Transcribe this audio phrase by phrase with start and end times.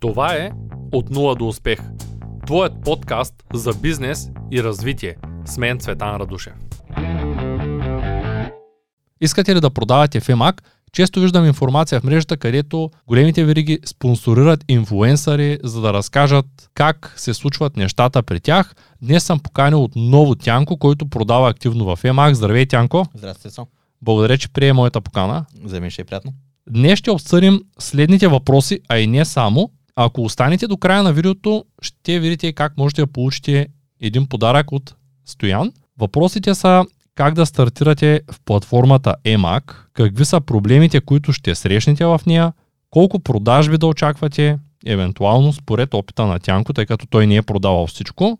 [0.00, 0.50] Това е
[0.92, 1.78] От нула до успех.
[2.46, 5.16] Твоят подкаст за бизнес и развитие.
[5.44, 6.52] С мен Цветан Радушев.
[9.20, 10.60] Искате ли да продавате в EMAG?
[10.92, 17.34] Често виждам информация в мрежата, където големите вериги спонсорират инфлуенсъри, за да разкажат как се
[17.34, 18.74] случват нещата при тях.
[19.02, 22.32] Днес съм поканил отново Тянко, който продава активно в EMAG.
[22.32, 23.06] Здравей, Тянко!
[23.14, 23.66] Здрасти, Со.
[24.02, 25.46] Благодаря, че прие моята покана.
[25.64, 26.32] За мен ще е приятно.
[26.70, 29.70] Днес ще обсъдим следните въпроси, а и не само.
[29.96, 33.66] Ако останете до края на видеото, ще видите как можете да получите
[34.00, 35.72] един подарък от Стоян.
[35.98, 42.20] Въпросите са как да стартирате в платформата EMAG, какви са проблемите, които ще срещнете в
[42.26, 42.52] нея,
[42.90, 47.86] колко продажби да очаквате, евентуално според опита на Тянко, тъй като той не е продавал
[47.86, 48.38] всичко,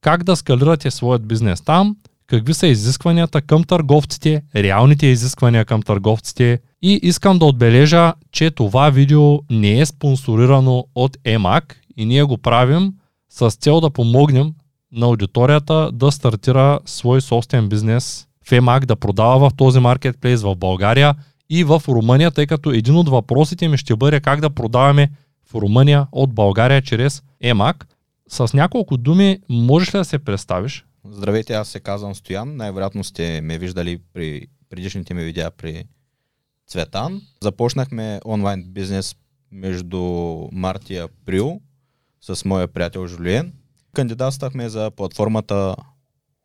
[0.00, 6.58] как да скалирате своят бизнес там, какви са изискванията към търговците, реалните изисквания към търговците
[6.82, 12.38] и искам да отбележа, че това видео не е спонсорирано от EMAG и ние го
[12.38, 12.92] правим
[13.28, 14.54] с цел да помогнем
[14.92, 20.56] на аудиторията да стартира свой собствен бизнес в EMAG, да продава в този маркетплейс в
[20.56, 21.14] България
[21.50, 25.10] и в Румъния, тъй като един от въпросите ми ще бъде как да продаваме
[25.50, 27.84] в Румъния от България чрез EMAG.
[28.28, 30.84] С няколко думи, можеш ли да се представиш?
[31.10, 32.56] Здравейте, аз се казвам Стоян.
[32.56, 35.84] Най-вероятно сте ме виждали при предишните ми видеа при
[36.70, 37.22] Цветан.
[37.42, 39.16] Започнахме онлайн бизнес
[39.52, 39.98] между
[40.52, 41.60] март и април
[42.20, 43.52] с моя приятел Жулиен.
[43.94, 45.76] Кандидатствахме за платформата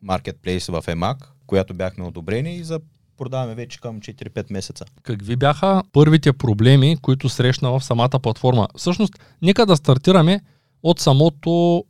[0.04, 1.16] Marketplace в EMAG,
[1.46, 2.80] която бяхме одобрени и за
[3.16, 4.84] продаваме вече към 4-5 месеца.
[5.02, 8.68] Какви бяха първите проблеми, които срещна в самата платформа?
[8.76, 10.40] Всъщност, нека да стартираме
[10.82, 11.84] от самото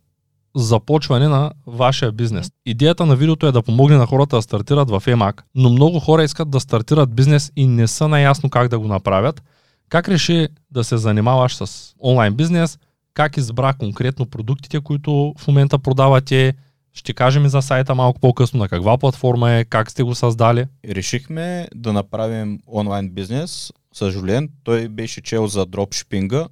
[0.57, 2.51] започване на вашия бизнес.
[2.67, 6.25] Идеята на видеото е да помогне на хората да стартират в EMAG, но много хора
[6.25, 9.43] искат да стартират бизнес и не са наясно как да го направят.
[9.89, 12.79] Как реши да се занимаваш с онлайн бизнес?
[13.15, 16.55] Как избра конкретно продуктите, които в момента продавате?
[16.95, 20.67] Ще кажем и за сайта малко по-късно на каква платформа е, как сте го създали.
[20.89, 24.49] Решихме да направим онлайн бизнес с Жулен.
[24.65, 26.49] Той беше чел за дропшипинга,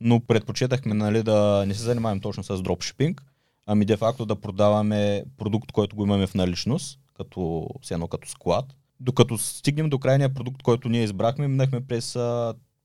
[0.00, 3.22] но предпочитахме нали, да не се занимаваме точно с дропшипинг,
[3.66, 8.28] ами де факто да продаваме продукт, който го имаме в наличност, като, все едно като
[8.28, 8.64] склад.
[9.00, 12.18] Докато стигнем до крайния продукт, който ние избрахме, минахме през,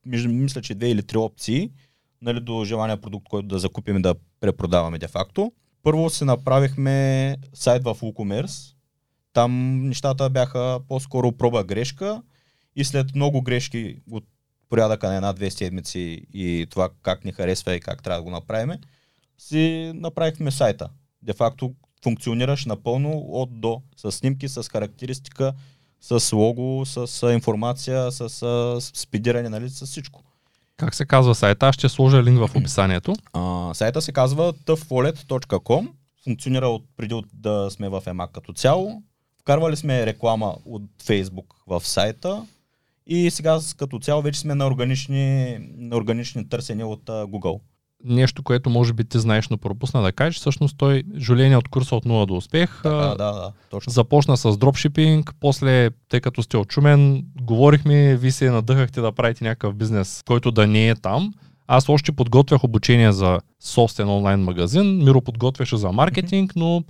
[0.05, 1.71] мисля, че две или три опции,
[2.21, 5.51] нали, до желания продукт, който да закупим и да препродаваме де факто.
[5.83, 8.75] Първо си направихме сайт в WooCommerce.
[9.33, 12.21] Там нещата бяха по-скоро проба грешка
[12.75, 14.23] и след много грешки от
[14.69, 18.71] порядъка на една-две седмици и това как ни харесва и как трябва да го направим,
[19.39, 20.89] си направихме сайта.
[21.21, 21.73] Де факто
[22.03, 25.53] функционираш напълно от до, с снимки, с характеристика,
[26.01, 30.23] с лого, с информация, с, с спидиране, нали, с всичко.
[30.77, 31.67] Как се казва сайта?
[31.67, 33.15] Аз ще сложа линк в описанието.
[33.33, 35.89] А, сайта се казва toughwallet.com.
[36.23, 39.03] Функционира от преди от да сме в EMAG като цяло.
[39.41, 42.45] Вкарвали сме реклама от Facebook в сайта
[43.07, 47.59] и сега като цяло вече сме на органични, на органични търсения от Google
[48.03, 50.39] нещо, което може би ти знаеш, но пропусна да кажеш.
[50.39, 52.79] Всъщност той, Жулен е от курса от 0 до успех.
[52.83, 53.91] Така, да, да, точно.
[53.91, 59.75] Започна с дропшипинг, после, тъй като сте очумен, говорихме, ви се надъхахте да правите някакъв
[59.75, 61.33] бизнес, който да не е там.
[61.67, 66.83] Аз още подготвях обучение за собствен онлайн магазин, Миро подготвяше за маркетинг, но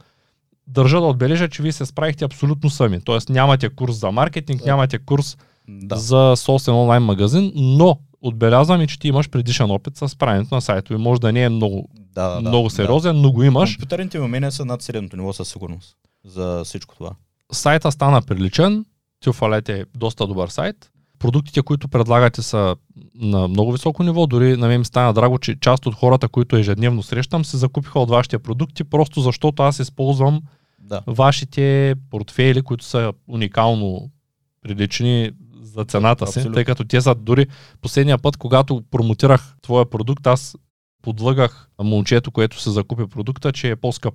[0.68, 3.02] държа да отбележа, че вие се справихте абсолютно сами.
[3.02, 5.38] Тоест нямате курс за маркетинг, нямате курс
[5.68, 5.96] да.
[5.96, 10.62] за собствен онлайн магазин, но отбелязвам и, че ти имаш предишен опит с правенето на
[10.62, 10.98] сайтове.
[10.98, 13.22] Може да не е много, да, да, много сериозен, да.
[13.22, 13.76] но го имаш.
[13.76, 17.12] Компютърните умения са над средното ниво със сигурност за всичко това.
[17.52, 18.86] Сайта стана приличен,
[19.24, 20.92] Тюфалет е доста добър сайт.
[21.20, 22.76] Продуктите, които предлагате са
[23.16, 24.28] на много високо ниво.
[24.28, 28.00] Дори на мен ми стана драго, че част от хората, които ежедневно срещам, се закупиха
[28.00, 30.42] от вашите продукти, просто защото аз използвам
[30.80, 31.02] да.
[31.08, 34.10] вашите портфейли, които са уникално
[34.62, 35.32] прилични
[35.80, 36.54] за цената си, Абсолютно.
[36.54, 37.48] тъй като те са дори
[37.82, 40.56] последния път, когато промотирах твоя продукт, аз
[41.02, 44.14] подлъгах момчето, което се закупи продукта, че е по-скъп.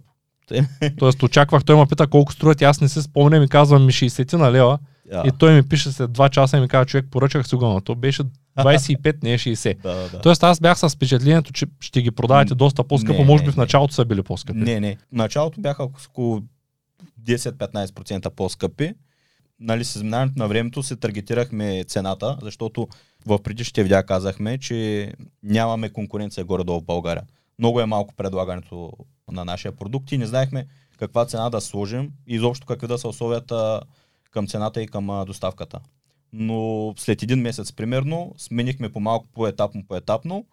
[0.99, 3.93] Тоест очаквах, той ме пита колко струват и аз не се спомням и казвам ми
[3.93, 4.79] 60 на лева.
[5.13, 5.29] Yeah.
[5.29, 7.81] И той ми пише след 2 часа и ми казва, човек, поръчах си го, но
[7.81, 8.23] то беше
[8.59, 9.77] 25, не е 60.
[9.83, 10.21] да, да.
[10.21, 13.57] Тоест аз бях с впечатлението, че ще ги продавате доста по-скъпо, не, може би в
[13.57, 14.59] началото са били по-скъпи.
[14.59, 14.97] Не, не.
[14.97, 16.43] В началото бяха около
[17.25, 18.95] 10-15% по-скъпи
[19.65, 22.89] нали, с изминаването на времето се таргетирахме цената, защото
[23.27, 25.13] в предишните видеа казахме, че
[25.43, 27.23] нямаме конкуренция горе-долу в България.
[27.59, 28.93] Много е малко предлагането
[29.33, 30.67] на нашия продукт и не знаехме
[30.99, 33.81] каква цена да сложим и изобщо какви да са условията
[34.31, 35.81] към цената и към доставката.
[36.33, 40.47] Но след един месец примерно сменихме по малко по-етапно, по-етапно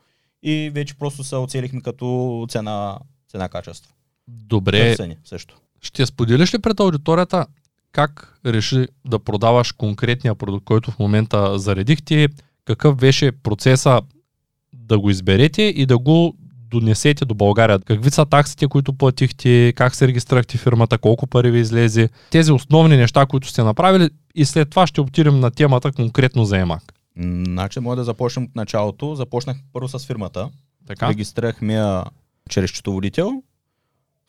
[0.44, 3.00] и вече просто се оцелихме като цена,
[3.30, 3.94] цена качество.
[4.28, 5.58] Добре, Търсене също.
[5.81, 7.46] ще споделиш ли пред аудиторията
[7.91, 12.27] как реши да продаваш конкретния продукт, който в момента заредихте,
[12.65, 14.01] какъв беше процеса
[14.73, 16.35] да го изберете и да го
[16.71, 17.79] донесете до България.
[17.79, 22.09] Какви са таксите, които платихте, как се регистрирахте фирмата, колко пари ви излезе.
[22.29, 26.65] Тези основни неща, които сте направили и след това ще отидем на темата конкретно за.
[26.65, 26.79] М,
[27.15, 29.15] Значи, може да започнем от началото.
[29.15, 30.49] Започнах първо с фирмата.
[30.88, 31.09] Така?
[31.09, 32.03] Регистрирахме я
[32.49, 33.43] чрез счетоводител.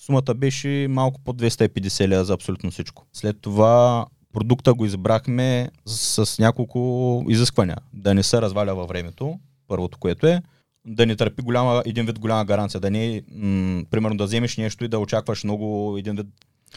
[0.06, 3.06] Сумата беше малко под 250 лева за абсолютно всичко.
[3.12, 7.76] След това продукта го избрахме с няколко изисквания.
[7.92, 9.38] Да не се разваля във времето,
[9.68, 10.42] първото което е.
[10.86, 12.80] Да не търпи голяма, един вид голяма гаранция.
[12.80, 16.26] Да не м- примерно да вземеш нещо и да очакваш много един вид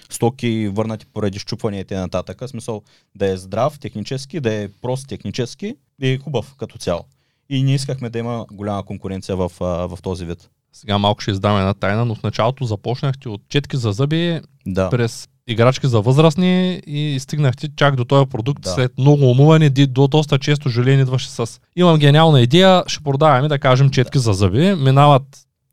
[0.10, 2.48] стоки върнати поради щупване и т.н.
[2.48, 2.82] Смисъл
[3.16, 7.02] да е здрав технически, да е прост технически и хубав като цяло.
[7.50, 10.50] И не искахме да има голяма конкуренция в, в този вид.
[10.76, 14.90] Сега малко ще издам една тайна, но в началото започнахте от четки за зъби Да.
[14.90, 18.70] през играчки за възрастни и стигнахте чак до този продукт Да.
[18.70, 23.60] след много умуване, до доста често Julien идваше с имам гениална идея, ще продаваме да
[23.60, 25.24] кажем четки за зъби, минават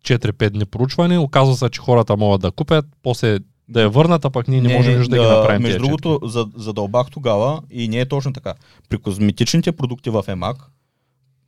[0.05, 3.39] 4-5 дни проучване, оказва се, че хората могат да купят, после
[3.69, 7.07] да я върнат, а пък ние не, можем да, ги направим Между другото, за, задълбах
[7.11, 8.55] тогава и не е точно така.
[8.89, 10.57] При козметичните продукти в EMAG,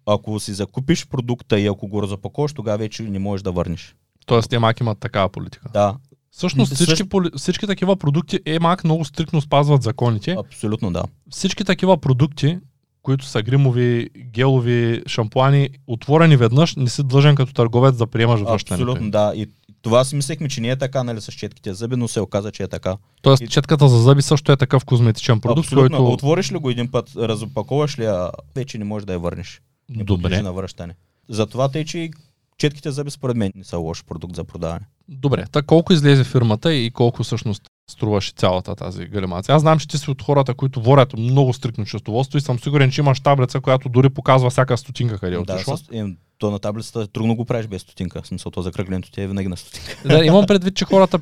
[0.06, 3.94] ако си закупиш продукта и ако го разопаковаш, тогава вече не можеш да върнеш.
[4.26, 5.68] Тоест, EMAC имат такава политика.
[5.72, 5.94] Да,
[6.30, 10.36] Всъщност всички, също- всички такива продукти EMAC много стрикно спазват законите.
[10.40, 11.02] абсолютно да.
[11.30, 12.58] Всички такива продукти,
[13.02, 18.82] които са гримови, гелови, шампуани, отворени веднъж, не си длъжен като търговец да приемаш връщането.
[18.84, 19.32] Абсолютно да.
[19.36, 19.46] И
[19.82, 22.62] това си мислехме, че не е така, нали, с четките зъби, но се оказа, че
[22.62, 22.96] е така.
[23.22, 25.98] Тоест, И- четката за зъби също е такъв козметичен продукт, Абсолютно.
[25.98, 26.12] който...
[26.12, 29.60] Отвориш ли го един път, разопаковаш ли, я, вече не можеш да я върнеш.
[29.88, 30.42] Не Добре.
[30.42, 30.94] на връщане.
[31.28, 32.10] Затова тъй, че
[32.58, 34.86] четките зъби според мен не са лош продукт за продаване.
[35.08, 39.54] Добре, така колко излезе фирмата и колко всъщност струваше цялата тази галимация?
[39.54, 42.90] Аз знам, че ти си от хората, които ворят много стрикно счетоводство и съм сигурен,
[42.90, 45.76] че имаш таблица, която дори показва всяка стотинка къде е да, отишла.
[45.76, 46.04] с, е,
[46.38, 48.22] то на таблицата трудно го правиш без стотинка.
[48.22, 50.08] В смисъл, то закръглянето ти е винаги на стотинка.
[50.08, 51.20] Да, имам предвид, че хората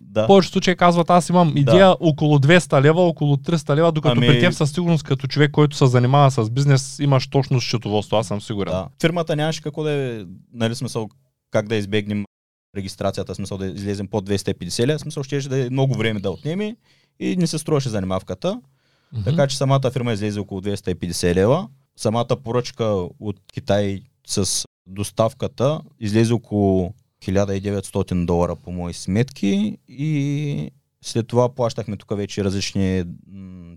[0.00, 0.24] Да.
[0.24, 4.26] в повечето случаи казват, аз имам идея около 200 лева, около 300 лева, докато Ами-
[4.26, 8.26] при теб със сигурност като човек, който се занимава с бизнес, имаш точно счетоводство, аз
[8.26, 8.72] съм сигурен.
[8.72, 8.88] Да.
[9.00, 11.08] Фирмата нямаше какво да е, нали смисъл,
[11.50, 12.24] как да избегнем
[12.76, 16.76] регистрацията, смисъл да излезем под 250 лева, смисъл ще да е много време да отнеме
[17.20, 18.60] и не се струваше занимавката.
[19.12, 19.24] Мгм.
[19.24, 21.68] Така че самата фирма излезе около 250 лева.
[21.96, 22.84] Самата поръчка
[23.20, 30.70] от Китай с доставката излезе около 1900 долара по мои сметки и
[31.02, 33.04] след това плащахме тук вече различни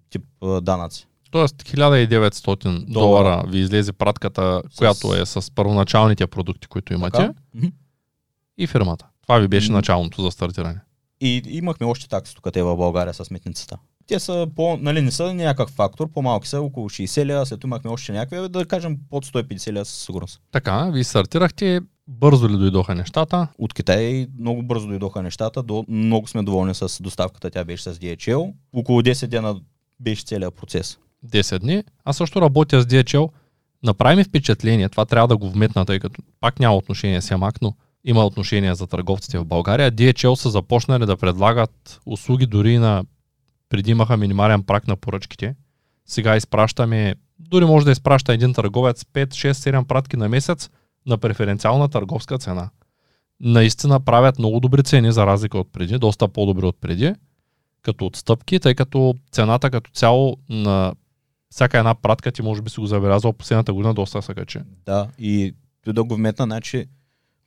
[0.09, 0.21] тип
[0.61, 1.07] данъци.
[1.31, 3.47] Тоест 1900 долара, Долара.
[3.47, 7.33] ви излезе пратката, С- която е с първоначалните продукти, които имате Така?
[8.57, 9.05] И фирмата.
[9.21, 10.79] Това ви беше началното за стартиране.
[11.21, 13.77] И имахме още такси тук те в България с митницата.
[14.07, 17.67] Те са по, нали, не са някакъв фактор, по-малки са около 60 лева, след това
[17.67, 20.41] имахме още някакви, да кажем под 150 лева със сигурност.
[20.51, 23.47] Така, ви стартирахте, бързо ли дойдоха нещата?
[23.57, 27.99] От Китай много бързо дойдоха нещата, до, много сме доволни с доставката, тя беше с
[27.99, 28.53] DHL.
[28.73, 29.55] Около 10 дена
[29.99, 30.97] беше целият процес.
[31.27, 31.83] 10 дни.
[32.05, 33.29] Аз също работя с DHL.
[33.83, 37.61] Направи ми впечатление, това трябва да го вметна, тъй като пак няма отношение с Ямак,
[37.61, 37.73] но
[38.05, 39.91] има отношение за търговците в България.
[39.91, 43.03] DHL са започнали да предлагат услуги дори на
[43.69, 45.55] преди имаха минимален прак на поръчките.
[46.05, 50.69] Сега изпращаме, дори може да изпраща един търговец 5, 6, 7 пратки на месец
[51.05, 52.69] на преференциална търговска цена.
[53.39, 57.13] Наистина правят много добри цени за разлика от преди, доста по-добри от преди,
[57.81, 60.93] като отстъпки, тъй като цената като цяло на
[61.49, 64.59] всяка една пратка ти може би си го забелязал последната година доста се качи.
[64.85, 65.55] Да, и
[65.87, 66.85] да го вметна, значи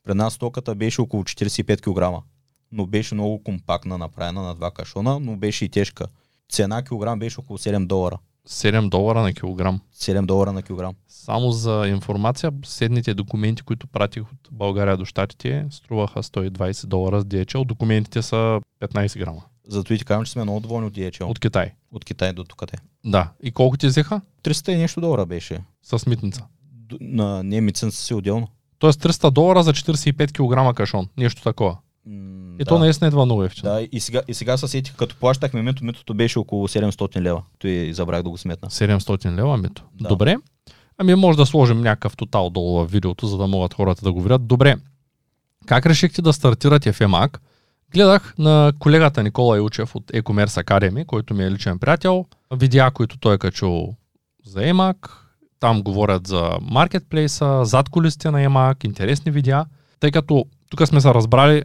[0.03, 2.23] при нас стоката беше около 45 кг,
[2.71, 6.07] но беше много компактна, направена на два кашона, но беше и тежка.
[6.49, 8.17] Цена килограм беше около 7 долара.
[8.49, 9.79] 7 долара на килограм.
[9.95, 10.93] 7 долара на килограм.
[11.07, 17.25] Само за информация, следните документи, които пратих от България до Штатите, струваха 120 долара с
[17.25, 17.65] DHL.
[17.65, 19.41] Документите са 15 грама.
[19.67, 21.23] Зато и ти казвам, че сме много доволни от DHL.
[21.23, 21.71] От, Китай.
[21.91, 22.63] от Китай до тук.
[23.05, 23.29] Да.
[23.43, 24.21] И колко ти взеха?
[24.43, 25.63] 300 и нещо долара беше.
[25.83, 26.45] С митница.
[26.63, 28.47] Д- На не митницата си отделно.
[28.79, 30.31] Тоест 300 долара за 45
[30.71, 31.07] кг кашон.
[31.17, 31.77] Нещо такова.
[32.05, 33.71] М, И то наистина идва много ефтино.
[33.71, 37.43] Да, и сега, и сега се сетих, като плащахме мито, митото беше около 700 лева.
[37.59, 38.69] Той забрах да го сметна.
[38.69, 39.83] 700 лева мито.
[40.01, 40.07] Да.
[40.07, 40.37] Добре.
[40.97, 44.21] Ами може да сложим някакъв тотал долу в видеото, за да могат хората да го
[44.21, 44.47] видят.
[44.47, 44.75] Добре.
[45.65, 47.37] Как решихте да стартирате EMAG?
[47.93, 53.17] Гледах на колегата Никола Илчев от e-commerce Academy, който ми е личен приятел, видеа, които
[53.17, 53.95] той е качил
[54.45, 54.95] за EMAG.
[55.59, 59.65] Там говорят за маркетплейса, зад колисите на EMAG, интересни видеа,
[59.99, 61.63] тъй като тук сме се разбрали,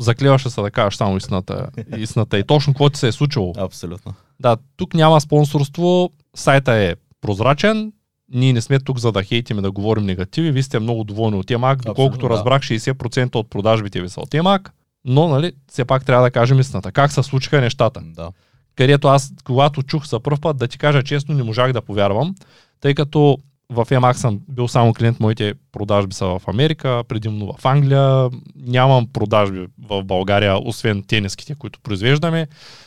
[0.00, 3.54] заклеваше се да кажеш само истината, истината и точно какво ти се е случило.
[3.58, 4.14] Абсолютно.
[4.40, 7.92] Да, тук няма спонсорство, сайта е прозрачен,
[8.32, 11.36] ние не сме тук за да хейтим и да говорим негативи, вие сте много доволни
[11.36, 12.34] от EMAG, доколкото да.
[12.34, 14.68] разбрах 60% от продажбите ви са от EMAG,
[15.04, 16.92] но нали, все пак трябва да кажем истината.
[16.92, 18.00] Как се случиха нещата?
[18.04, 18.30] Да.
[18.76, 22.34] където аз, когато чух за първ път, да ти кажа честно, не можах да повярвам,
[22.80, 23.38] тъй като
[23.70, 29.06] в EMAX съм бил само клиент, моите продажби са в Америка, предимно в Англия, нямам
[29.06, 32.46] продажби в България, освен тениските, които произвеждаме.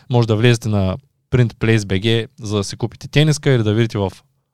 [0.10, 0.98] Може да влезете на
[1.32, 4.12] Print Place BG, за да си купите тениска или да видите в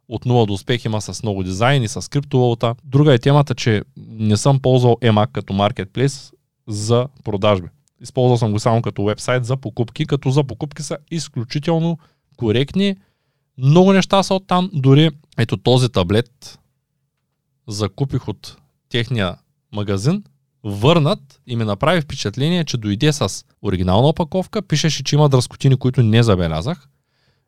[0.09, 2.75] от 0 до успех има с много дизайн и с криптовалута.
[2.83, 6.31] Друга е темата, че не съм ползвал EMAG като маркетплейс
[6.67, 7.67] за продажби.
[8.01, 11.97] Използвал съм го само като вебсайт за покупки, като за покупки са изключително
[12.37, 12.95] коректни.
[13.57, 14.69] Много неща са оттам.
[14.73, 16.59] Дори ето този таблет
[17.67, 18.57] закупих от
[18.89, 19.35] техния
[19.71, 20.23] магазин,
[20.63, 26.03] върнат и ми направи впечатление, че дойде с оригинална опаковка, пишеше, че има дръскотини, които
[26.03, 26.87] не забелязах.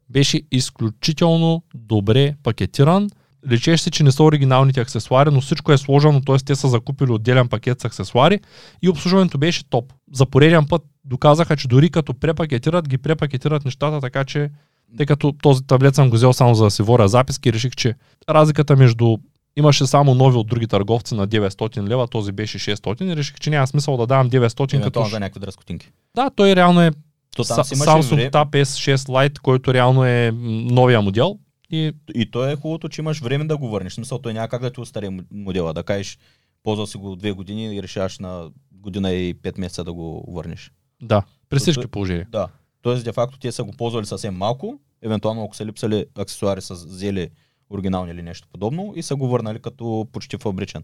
[0.09, 3.09] Беше изключително добре пакетиран.
[3.51, 6.37] Лечеше се, че не са оригиналните аксесуари, но всичко е сложено, т.е.
[6.37, 8.39] те са закупили отделен пакет с аксесуари
[8.81, 9.93] и обслужването беше топ.
[10.13, 14.49] За пореден път доказаха, че дори като препакетират, ги препакетират нещата, така че
[14.97, 17.95] тъй като този таблет съм го взел само за да си воря записки, реших, че
[18.29, 19.17] разликата между
[19.55, 23.49] имаше само нови от други търговци на 900 лева, този беше 600 и реших, че
[23.49, 25.03] няма смисъл да давам 900 като...
[25.03, 25.91] за някакви дръскотинки.
[26.15, 26.91] Да, той реално е
[27.35, 30.31] То там си Samsung време, Tab S6 Lite, който реално е
[30.71, 31.39] новия модел.
[31.71, 33.93] И и то е хубавото, че имаш време да го върнеш.
[33.93, 36.17] Смисъл, той няма как да ти остари м- модела, да кажеш,
[36.63, 40.71] ползвал си го две години и решаваш на година и пет месеца да го върнеш.
[41.01, 42.27] да, при всички положения.
[42.31, 42.47] Да.
[42.81, 46.73] Тоест, де факто, те са го ползвали съвсем малко, евентуално ако са липсали аксесуари, са
[46.73, 47.29] взели
[47.69, 50.83] оригинални или нещо подобно и са го върнали като почти фабричен.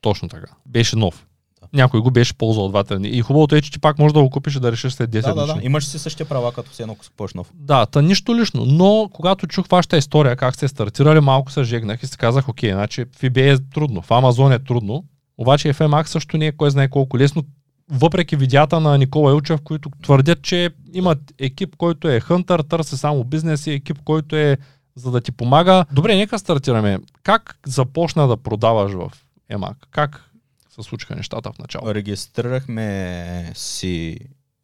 [0.00, 0.52] Точно така.
[0.66, 1.26] Беше нов.
[1.60, 1.68] Да.
[1.72, 3.08] Някой го беше ползвал два-три дни.
[3.08, 5.22] И хубавото е, че ти пак можеш да го купиш и да решиш след 10
[5.22, 5.60] Да, да, да.
[5.62, 7.52] Имаш си същите права, като все едно, си купуваш нов.
[7.54, 8.64] Да, та нищо лично.
[8.64, 12.72] Но когато чух вашата история, как сте стартирали, малко се жегнах и си казах, окей,
[12.72, 15.04] значи в eBay е трудно, в Amazon е трудно,
[15.38, 17.42] обаче FMAX също не е кой знае колко лесно,
[17.90, 23.24] въпреки видеята на Никола Илчев, които твърдят, че имат екип, който е хънтър, търси само
[23.24, 24.58] бизнес и екип, който е
[24.94, 25.84] за да ти помага.
[25.92, 26.98] Добре, нека стартираме.
[27.22, 29.12] Как започна да продаваш в
[29.52, 29.74] EMAG?
[29.90, 30.30] Как
[30.70, 31.94] се случиха нещата в началото?
[31.94, 34.18] Регистрирахме си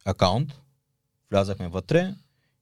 [0.05, 0.53] акаунт,
[1.31, 2.13] влязахме вътре,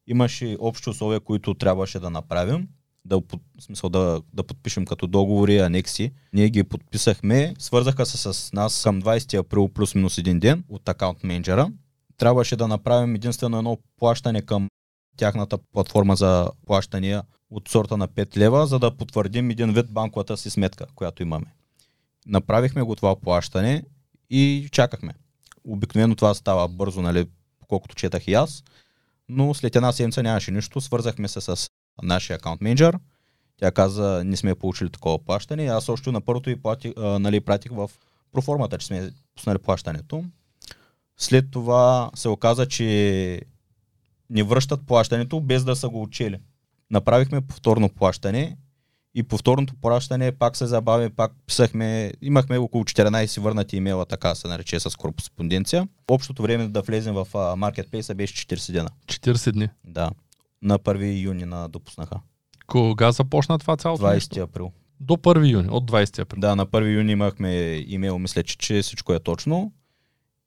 [0.08, 2.68] имаше общи условия, които трябваше да направим,
[3.06, 3.22] да,
[3.60, 6.12] смисъл да, да подпишем като договори, анекси.
[6.34, 11.24] Ние ги подписахме, свързаха се с нас към 20 април плюс-минус един ден от акаунт
[11.24, 11.72] менеджера.
[12.18, 14.70] Трябваше да направим единствено едно плащане към
[15.18, 20.38] тяхната платформа за плащания от сорта на 5 лева, за да потвърдим един вид банковата
[20.38, 21.46] си сметка, която имаме.
[22.26, 23.84] Направихме го това плащане
[24.30, 25.14] и чакахме.
[25.64, 27.26] Обикновено това става бързо, нали,
[27.68, 28.64] колкото четах и аз,
[29.30, 30.82] но след една седмица нямаше нищо.
[30.82, 31.70] Свързахме се с
[32.04, 33.00] нашия акаунт менеджер.
[33.58, 35.66] Тя каза, не сме получили такова плащане.
[35.66, 37.92] Аз още на първото и плати, а, нали, пратих в
[38.32, 40.24] проформата, че сме пуснали плащането.
[41.18, 43.42] След това се оказа, че
[44.30, 46.40] ни връщат плащането без да са го учели.
[46.92, 48.58] Направихме повторно плащане
[49.16, 54.48] и повторното плащане пак се забави, пак писахме, имахме около 14 върнати имейла, така се
[54.48, 55.88] нарече с кореспонденция.
[56.08, 58.90] Общото време да влезем в маркетплейса беше 40 дена.
[59.08, 59.70] 40 дни.
[59.84, 60.12] Да.
[60.62, 62.20] На 1 юни на допуснаха.
[62.68, 64.40] Кога започна това цялото 20 нещо?
[64.40, 64.72] април.
[65.00, 66.40] До 1 юни, от 20 април.
[66.40, 69.72] Да, на 1 юни имахме имейл, мисля, че, че всичко е точно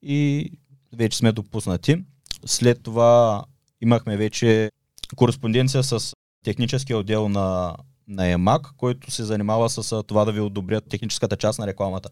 [0.03, 0.51] и
[0.93, 2.05] вече сме допуснати.
[2.47, 3.45] След това
[3.81, 4.71] имахме вече
[5.17, 7.77] кореспонденция с техническия отдел на,
[8.09, 12.09] на EMAG, който се занимава с това да ви одобрят техническата част на рекламата.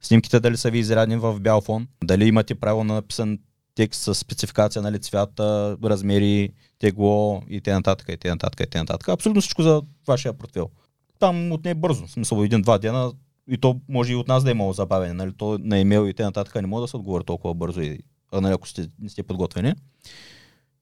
[0.00, 3.38] Снимките дали са ви изрядни в бял фон, дали имате право на написан
[3.74, 7.96] текст с спецификация на цвята, размери, тегло и т.н.
[8.08, 8.50] и т.н.
[8.60, 8.98] и т.н.
[9.08, 10.70] Абсолютно всичко за вашия портфел.
[11.18, 13.12] Там отне бързо, в смисъл един-два дена
[13.48, 15.32] и то може и от нас да е имало забавяне, нали?
[15.36, 16.44] То на имейл и т.н.
[16.54, 17.98] не може да се отговори толкова бързо, и,
[18.32, 19.74] а, нали, ако сте, не сте подготвени.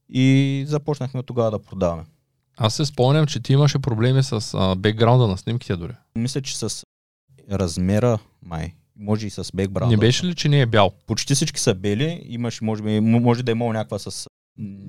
[0.09, 2.05] И започнахме тогава да продаваме.
[2.57, 5.93] Аз се спомням, че ти имаше проблеми с а, бекграунда на снимките дори.
[6.17, 6.85] Мисля, че с
[7.50, 9.97] размера, май, може и с бекбраунда.
[9.97, 10.93] Не беше ли, че не е бял?
[11.07, 14.26] Почти всички са бели, имаш, може, би, може да е имало някаква с...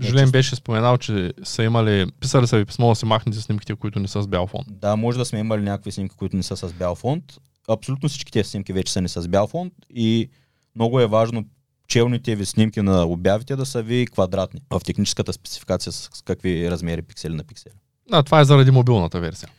[0.01, 3.99] Жилен беше споменал, че са имали, писали са ви писмо да се махнете снимките, които
[3.99, 4.65] не са с бял фон.
[4.67, 7.23] Да, може да сме имали някакви снимки, които не са с бял фонд.
[7.69, 10.29] Абсолютно всички тези снимки вече са не с бял фонд и
[10.75, 11.45] много е важно
[11.87, 14.61] челните ви снимки на обявите да са ви квадратни.
[14.69, 17.73] В техническата спецификация с какви размери пиксели на пиксели.
[18.11, 19.49] Да, това е заради мобилната версия.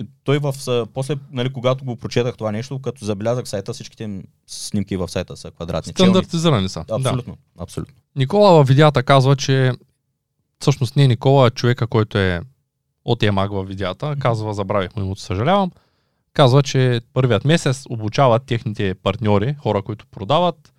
[0.00, 0.54] И той в,
[0.94, 5.36] после, нали, когато го прочетах това нещо, като заблязах сайта, всичките им снимки в сайта
[5.36, 5.92] са квадратни.
[5.92, 6.84] Стандартизирани са.
[6.88, 6.94] Да.
[6.94, 7.94] Абсолютно, абсолютно.
[8.16, 9.72] Никола във видеята казва, че
[10.60, 12.40] всъщност не е Никола, а човека, който е
[13.04, 15.70] от Емаг във видеята, казва, забравих му името, съжалявам,
[16.32, 20.72] казва, че първият месец обучават техните партньори, хора, които продават,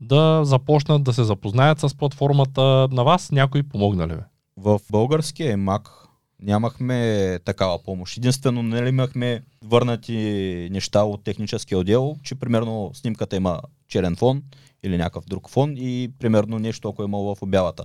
[0.00, 3.32] да започнат да се запознаят с платформата на вас.
[3.32, 4.22] Някой помогна ли ви?
[4.56, 6.01] В българския емак
[6.42, 8.16] нямахме такава помощ.
[8.16, 14.42] Единствено, нали, имахме върнати неща от техническия отдел, че примерно снимката има черен фон
[14.82, 17.84] или някакъв друг фон и примерно нещо, ако е имало в обявата.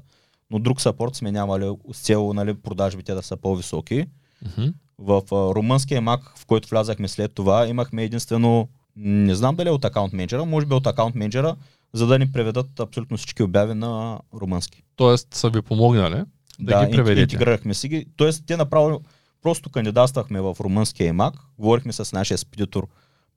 [0.51, 4.05] Но друг сапорт сме нямали с цел нали, продажбите да са по-високи.
[4.45, 4.67] Мгм.
[4.99, 9.71] В а, румънския мак, в който влязахме след това, имахме единствено, не знам дали е
[9.71, 11.55] от акаунт менеджера, може би от акаунт менеджера,
[11.93, 14.83] за да ни преведат абсолютно всички обяви на румънски.
[14.95, 16.23] Тоест са ви помогнали
[16.59, 17.21] да, ги ин- преведете.
[17.21, 18.05] интегрирахме си ги.
[18.15, 19.01] Тоест, те направо
[19.41, 22.87] просто кандидатствахме в румънския имак, говорихме с нашия спедитор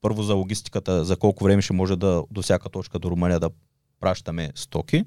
[0.00, 3.50] първо за логистиката, за колко време ще може да до всяка точка до Румъния да
[4.00, 5.04] пращаме стоки.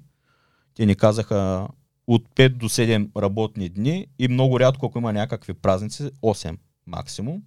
[0.75, 1.67] Те ни казаха
[2.07, 7.41] от 5 до 7 работни дни и много рядко, ако има някакви празници, 8 максимум.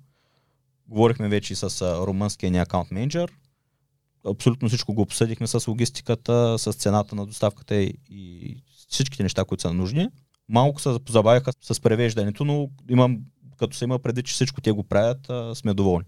[0.89, 3.33] Говорихме вече и с румънския ни акаунт менеджер.
[4.27, 8.57] Абсолютно всичко го обсъдихме с логистиката, с цената на доставката и
[8.89, 10.09] всичките неща, които са нужни.
[10.49, 13.19] Малко се позабавиха с превеждането, но имам,
[13.57, 16.05] като се има преди, че всичко те го правят, а, сме доволни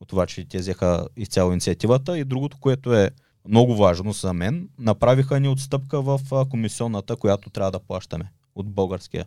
[0.00, 2.18] от това, че те взеха изцяло инициативата.
[2.18, 3.10] И другото, което е
[3.48, 6.20] много важно за мен, направиха ни отстъпка в
[6.50, 9.24] комисионната, която трябва да плащаме от българския.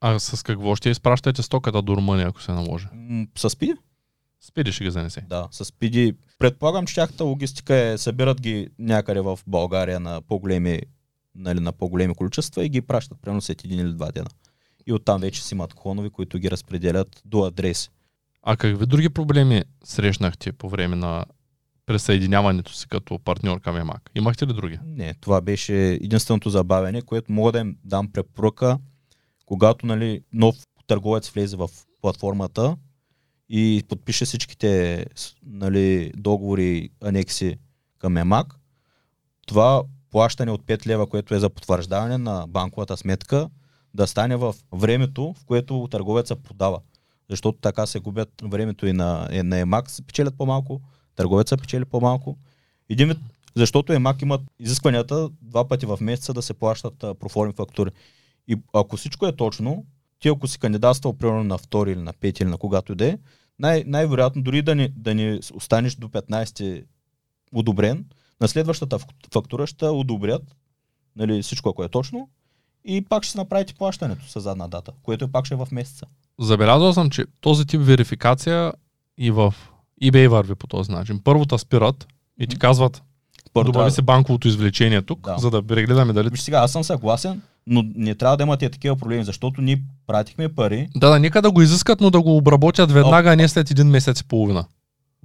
[0.00, 2.86] А с какво ще изпращате стоката до Румъния, ако се наложи?
[3.36, 3.74] С пиди?
[4.40, 5.24] Спиди ще ги занесе.
[5.28, 6.14] Да, с пиди.
[6.38, 10.80] Предполагам, че тяхната логистика е, събират ги някъде в България на по-големи,
[11.34, 14.30] нали, на по-големи количества и ги пращат примерно след един или два дена.
[14.86, 17.90] И оттам вече си имат клонови, които ги разпределят до адреси.
[18.42, 21.24] А какви други проблеми срещнахте по време на
[21.86, 24.10] присъединяването си като партньор към Емак?
[24.14, 24.78] Имахте ли други?
[24.84, 28.78] Не, това беше единственото забавяне, което мога да им дам препоръка,
[29.46, 32.76] когато нали, нов търговец влезе в платформата
[33.48, 35.06] и подпише всичките
[35.42, 37.56] нали, договори, анекси
[37.98, 38.54] към ЕМАК,
[39.46, 43.48] това плащане от 5 лева, което е за потвърждаване на банковата сметка,
[43.94, 46.80] да стане в времето, в което търговеца продава.
[47.30, 50.80] Защото така се губят времето и на, и на ЕМАК, печелят по-малко,
[51.16, 52.38] търговеца печели по-малко.
[52.88, 53.18] Един вид,
[53.56, 57.90] защото ЕМАК имат изискванията два пъти в месеца да се плащат проформи фактури.
[58.48, 59.84] И ако всичко е точно,
[60.18, 63.06] ти ако си кандидатствал примерно на втори или на пети или на когато и да
[63.06, 63.18] е,
[63.58, 66.84] най- най-вероятно дори да не, да не останеш до 15
[67.54, 68.04] одобрен,
[68.42, 70.42] на следващата фак- фактура ще одобрят
[71.16, 72.28] нали, всичко ако е точно
[72.84, 76.06] и пак ще направите плащането с задна дата, което пак ще е в месеца.
[76.40, 78.72] Забелязал съм, че този тип верификация
[79.18, 79.54] и в
[80.02, 81.20] eBay върви по този начин.
[81.24, 82.06] Първо те спират
[82.40, 83.02] и ти казват,
[83.52, 85.38] Първо добави трябва се банковото извлечение тук, Да.
[85.38, 86.28] за да прегледаме дали...
[86.28, 90.54] Виж сега, аз съм съгласен, но не трябва да имате такива проблеми, защото ние пратихме
[90.54, 93.70] пари, Да, да, нека да го изискат, но да го обработят веднага, а не след
[93.70, 94.64] един месец и половина.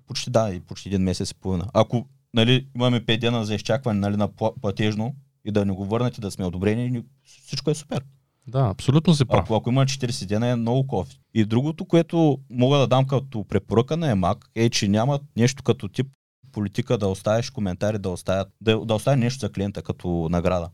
[0.08, 1.66] почти да, и почти един месец и половина.
[1.74, 5.86] Ако нали, имаме 5 дена за изчакване нали, на пла- платежно и да ни го
[5.86, 8.04] върнете, да сме одобрени, ни- всичко е супер.
[8.48, 9.44] Да, абсолютно си прав.
[9.44, 11.16] Ако, ако има 40 дена е много кофе.
[11.34, 15.88] И другото, което мога да дам като препоръка на ЕМАК е, че няма нещо като
[15.88, 16.08] тип
[16.52, 20.70] политика да оставиш коментари, да, оставят, да, да остави нещо за клиента като награда.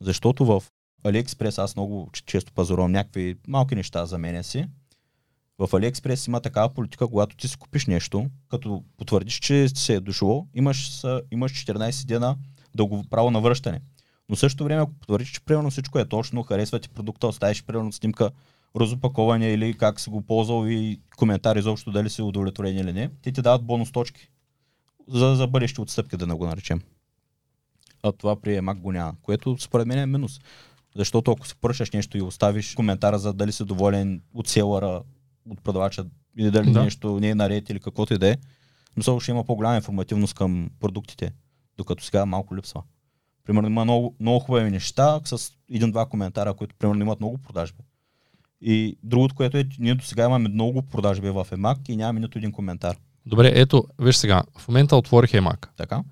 [0.00, 0.62] Защото в
[1.04, 4.66] Алиекспрес аз много често пазарувам някакви малки неща за мене си.
[5.58, 10.00] В Алиекспрес има такава политика, когато ти си купиш нещо, като потвърдиш, че се е
[10.00, 12.36] дошло, имаш, имаш 14 дена
[12.76, 13.80] да право на връщане.
[14.28, 17.64] Но в същото време, ако потвърдиш, че примерно всичко е точно, харесва ти продукта, оставиш
[17.64, 18.30] примерно снимка,
[18.76, 23.32] разопаковане или как си го ползвал и коментар изобщо дали си удовлетворен или не, те
[23.32, 24.30] ти дават бонус точки
[25.08, 26.80] за, за бъдещи отстъпки, да не го наречем.
[28.02, 30.40] А това при Mac го няма, което според мен е минус.
[30.96, 35.02] Защото ако си поръчаш нещо и оставиш коментара за дали си доволен от селъра,
[35.50, 36.04] от продавача,
[36.38, 36.84] или дали Да.
[36.84, 38.36] нещо не е наред или каквото и да е,
[38.96, 41.32] мисля, ще има по-голяма информативност към продуктите,
[41.76, 42.82] докато сега малко липсва.
[43.44, 47.78] Примерно има много, много хубави неща с един-два коментара, които примерно имат много продажби.
[48.60, 52.38] И другото, което е, ние до сега имаме много продажби в Емак и нямаме нито
[52.38, 52.96] един коментар.
[53.26, 56.02] Добре, ето, виж сега, в момента отворих Емак Така?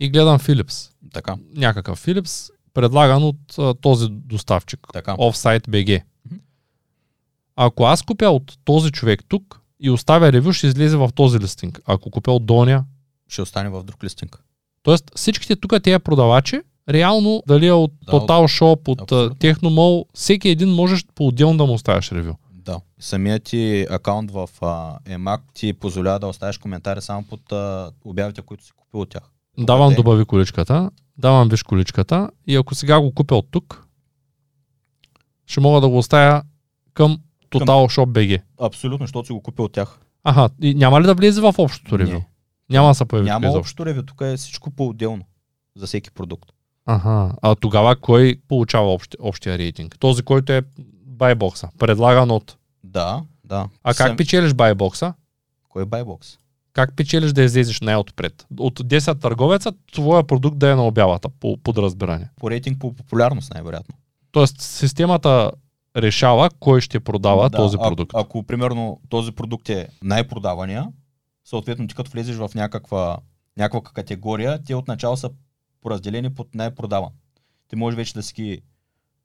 [0.00, 0.92] и гледам Philips.
[1.12, 1.36] Така.
[1.54, 5.12] Някакъв Philips, предлаган от а, този доставчик, Така.
[5.16, 6.02] Offsite BG.
[7.56, 11.80] Ако аз купя от този човек тук и оставя ревю, ще излезе в този листинг.
[11.86, 12.84] Ако купя от Доня,
[13.28, 14.42] Ще остане в друг листинг.
[14.82, 19.36] Тоест всичките тук тези продавачи, реално дали е от Да, Total Shop, от абсолютно.
[19.36, 22.34] Technomall, всеки един можеш по-отделно да му оставяш ревю.
[22.52, 22.80] Да.
[23.00, 28.42] Самият ти акаунт в а, EMAC ти позволява да оставиш коментари само под а, обявите,
[28.42, 29.22] които си купил от тях.
[29.58, 29.96] Давам Къде?
[29.96, 33.86] добави количката, давам виж количката и ако сега го купя от тук,
[35.46, 36.42] ще мога да го оставя
[36.94, 37.18] към
[37.58, 38.42] Total Shop BG.
[38.60, 39.98] Абсолютно, защото си го купил от тях.
[40.24, 42.12] Аха, и няма ли да влезе в общото ревю?
[42.12, 42.26] Не.
[42.70, 43.60] Няма да се появи Няма изобщо.
[43.60, 45.24] общо ревю, тук е всичко по-отделно
[45.76, 46.50] за всеки продукт.
[46.86, 49.98] Аха, а тогава кой получава общи, общия рейтинг?
[49.98, 50.62] Този, който е
[51.06, 52.56] байбокса, предлаган от...
[52.84, 53.68] Да, да.
[53.84, 55.14] А как Сам- печелиш байбокса?
[55.68, 56.36] Кой е Buybox?
[56.72, 58.46] Как печелиш да излезеш най-отпред?
[58.58, 62.28] От 10 търговеца, твоя продукт да е на обявата, по подразбиране.
[62.36, 63.94] По рейтинг по популярност най-вероятно.
[64.32, 65.50] Тоест, системата
[65.96, 68.12] решава кой ще продава Да, този а- продукт.
[68.14, 70.86] Ако, примерно този продукт е най-продавания,
[71.44, 73.18] съответно ти като влезеш в някаква,
[73.56, 75.30] някаква категория, те отначало са
[75.80, 77.10] поразделени под най-продаван.
[77.68, 78.62] Ти можеш вече да си ги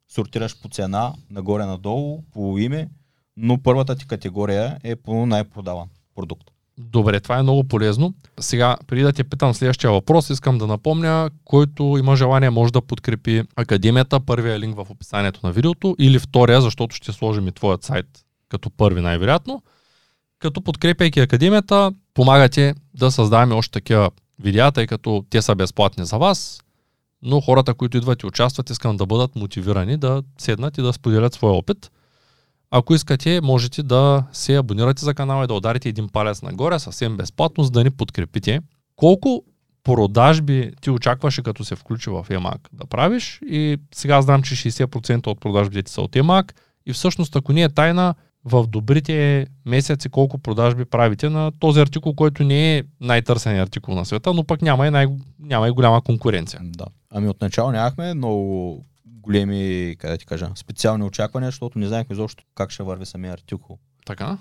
[0.08, 2.88] сортираш по цена, нагоре-надолу, по име,
[3.36, 6.49] но първата ти категория е по най-продаван продукт.
[6.80, 8.14] Добре, това е много полезно.
[8.40, 12.80] Сега, преди да те питам следващия въпрос, искам да напомня, който има желание може да
[12.80, 14.20] подкрепи Академията.
[14.20, 18.06] Първия линк в описанието на видеото или втория, защото ще сложим и твоят сайт
[18.48, 19.62] като първи най-вероятно.
[20.38, 26.18] Като подкрепяйки Академията, помагате да създаваме още такива видеа, тъй като те са безплатни за
[26.18, 26.60] вас,
[27.22, 31.34] но хората, които идват и участват, искам да бъдат мотивирани да седнат и да споделят
[31.34, 31.90] своя опит.
[32.70, 37.16] Ако искате, можете да се абонирате за канала и да ударите един палец нагоре, съвсем
[37.16, 38.60] безплатно, за да ни подкрепите.
[38.96, 39.44] Колко
[39.84, 45.26] продажби ти очакваше като се включи в EMAG да правиш и сега знам, че 60%
[45.26, 46.52] от продажбите са от EMAG
[46.86, 52.14] и всъщност ако не е тайна, в добрите месеци колко продажби правите на този артикул,
[52.14, 55.06] който не е най-търсен артикул на света, но пък няма и, най-
[55.40, 56.60] няма и голяма конкуренция.
[56.64, 56.84] Да.
[57.10, 58.84] Ами отначало нямахме много
[59.30, 63.32] големи, как да ти кажа, специални очаквания, защото не знаехме изобщо как ще върви самия
[63.32, 63.78] артикул.
[64.06, 64.38] Така?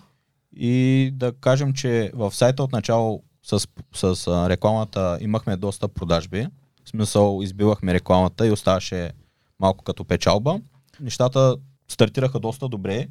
[0.56, 6.47] И да кажем, че в сайта отначало с, с рекламата имахме доста продажби.
[6.86, 9.12] В смисъл избивахме рекламата и оставаше
[9.60, 10.60] малко като печалба.
[10.99, 11.56] Нещата
[11.88, 13.08] стартираха доста добре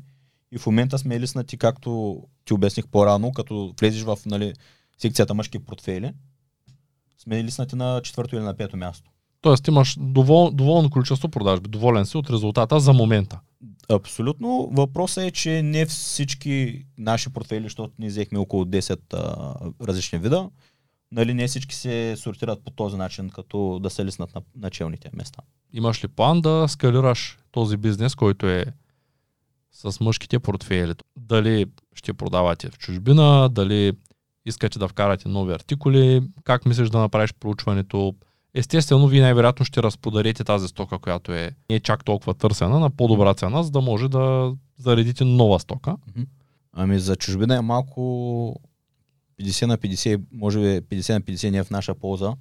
[0.53, 4.55] и в момента сме лиснати, както ти обясних по-рано, като влезеш в нали,
[4.99, 6.13] секцията мъжки портфели,
[7.19, 9.11] сме лиснати на четвърто или на пето място.
[9.41, 13.41] Тоест имаш довол, доволно количество продажби, доволен си от резултата за момента.
[13.89, 14.71] Абсолютно.
[14.73, 20.51] Въпросът е, че не всички наши портфели, защото ние взехме около 10 а, различни вида,
[21.13, 25.43] нали, не всички се сортират по този начин, като да се лиснат на началните места.
[25.73, 28.65] Имаш ли план да скалираш този бизнес, който е
[29.73, 30.95] с мъжките портфели?
[31.17, 33.93] Дали ще продавате в чужбина, дали
[34.47, 38.15] искате да вкарате нови артикули, как мислиш да направиш проучването?
[38.59, 42.91] Естествено, вие най-вероятно ще разподарете тази стока, която е не е чак толкова търсена, на
[42.91, 45.97] по-добра цена, за да може да заредите нова стока.
[46.73, 48.01] Ами за чужбина е малко
[49.41, 52.35] 50 на 50, може би 50 на 50 не е в наша полза,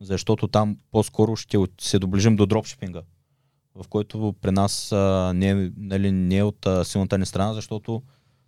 [0.00, 3.02] защото там по-скоро ще се доближим до дропшипинга,
[3.74, 4.92] в който при нас
[5.34, 8.02] не, е, нали, не е от силната ни страна, защото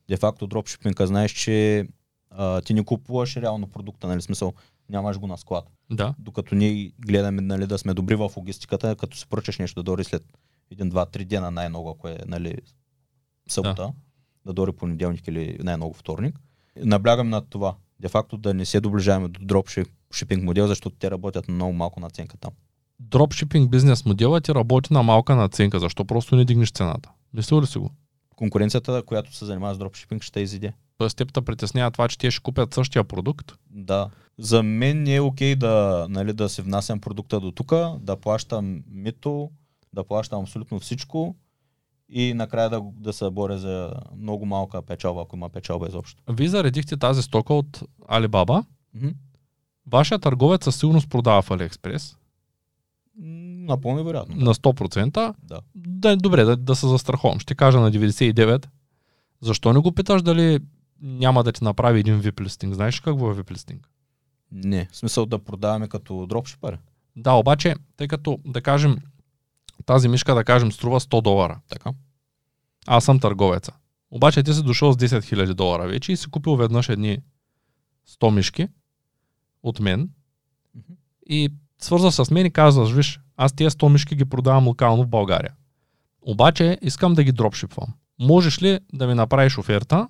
[0.09, 1.87] де-факто дропшипинга знаеш, че
[2.31, 4.53] а, ти не купуваш реално продукта, нали, смисъл
[4.93, 5.65] нямаш го на склад.
[5.91, 6.15] Да.
[6.19, 10.05] Докато ние гледаме нали, да сме добри в логистиката, като си поръчаш нещо да дори
[10.05, 10.23] след
[10.71, 12.57] един, два, три дена най-много, ако е нали,
[13.49, 13.93] събота, да.
[14.47, 16.41] да дори понеделник или най-много вторник.
[16.77, 21.49] Наблягам на това, де факто да не се доближаваме до дропшипинг модел, защото те работят
[21.49, 22.53] много малко наценка там.
[23.01, 25.81] Дропшипинг бизнес моделът ти работи на малка наценка.
[25.81, 27.11] Защо просто не дигнеш цената?
[27.35, 27.91] Мислил ли си го?
[28.37, 30.73] Конкуренцията, която се занимава с дропшипинг, ще изиде.
[31.03, 33.53] Тоест теб те притеснява това, че те ще купят същия продукт.
[33.71, 34.11] Да.
[34.39, 38.83] За мен не е окей да, нали, да се внасям продукта до тук, да плащам
[38.91, 39.51] мито,
[39.93, 41.37] да плащам абсолютно всичко
[42.09, 46.23] и накрая да, да се боря за много малка печалба, ако има печалба изобщо.
[46.31, 48.65] Вие заредихте тази стока от Alibaba.
[48.95, 49.09] Мгм.
[49.87, 51.61] Вашия търговец със сигурност продава в М,
[53.67, 54.37] Напълно вероятно.
[54.37, 54.45] Да.
[54.45, 55.35] на 100%.
[55.43, 55.61] да.
[55.75, 57.41] Да, добре, да, да се застраховам.
[57.41, 58.67] Ще кажа на 99.
[59.41, 60.59] Защо не го питаш дали
[61.03, 62.75] няма да ти направи един VIP листинг?
[62.75, 63.89] Знаеш ли какво е VIP листинг?
[64.53, 66.79] Не, в смисъл да продаваме като дропшипър.
[67.17, 68.97] Да, обаче, тъй като, да кажем,
[69.87, 71.61] тази мишка, да кажем, струва 100 долара.
[71.69, 71.91] Така.
[72.87, 73.73] Аз съм търговеца.
[74.11, 77.19] Обаче ти си дошъл с 10 000 долара вече и си купил веднъж едни
[78.09, 78.69] 100 мишки
[79.63, 80.11] от мен
[81.29, 85.09] и свързва с мен и казваш, виж, аз тия 100 мишки ги продавам локално в
[85.09, 85.55] България.
[86.23, 87.95] Обаче искам да ги дропшипвам.
[88.19, 90.09] Можеш ли да ми направиш оферта,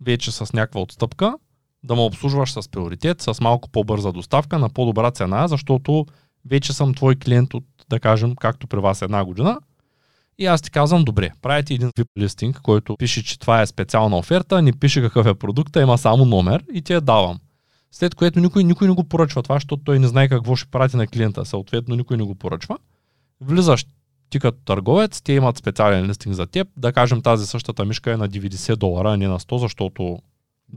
[0.00, 1.34] вече с някаква отстъпка,
[1.82, 6.06] да ме обслужваш с приоритет, с малко по-бърза доставка на по-добра цена, защото
[6.44, 9.60] вече съм твой клиент от, да кажем, както при вас една година
[10.38, 14.18] И аз ти казвам, добре, правите един VIP листинг, който пише, че това е специална
[14.18, 17.38] оферта, не пише какъв е продукта, има само номер и ти я давам.
[17.92, 20.96] След което никой, никой не го поръчва това, защото той не знае какво ще прати
[20.96, 21.44] на клиента.
[21.44, 22.78] Съответно, никой не го поръчва.
[23.40, 23.86] Влизаш
[24.30, 26.68] ти като търговец, те имат специален листинг за теб.
[26.76, 30.18] Да кажем, тази същата мишка е на 90 долара, а не на 100, защото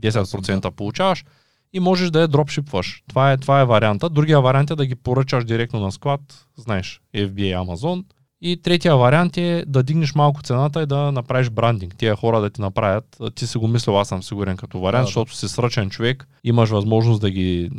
[0.00, 1.24] 10% получаваш
[1.72, 3.02] и можеш да я дропшипваш.
[3.08, 4.08] Това е, това е варианта.
[4.08, 6.20] Другия вариант е да ги поръчаш директно на склад,
[6.56, 8.04] знаеш, FBA, Amazon.
[8.40, 11.94] И третия вариант е да дигнеш малко цената и да направиш брандинг.
[11.96, 13.16] Тия хора да ти направят.
[13.34, 16.70] Ти си го мислил, аз съм сигурен като вариант, Да, защото си сръчен човек, имаш
[16.70, 17.70] възможност да ги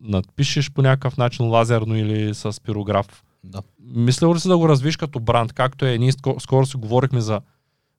[0.00, 3.22] надпишеш по някакъв начин лазерно или с пирограф.
[3.44, 3.62] Да.
[3.94, 7.20] Мислил ли си да го развиш като бранд, както е, ние ско- скоро си говорихме
[7.20, 7.40] за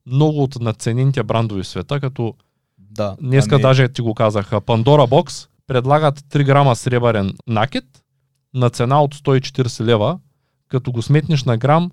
[0.05, 2.33] много от надценените брандови в света, като
[2.77, 3.15] Да.
[3.21, 4.49] Днеска ами, даже ти го казах.
[4.49, 7.85] Pandora Box предлагат 3 грама сребърен накет
[8.53, 10.19] на цена от 140 лева.
[10.67, 11.91] Като го сметнеш на грам,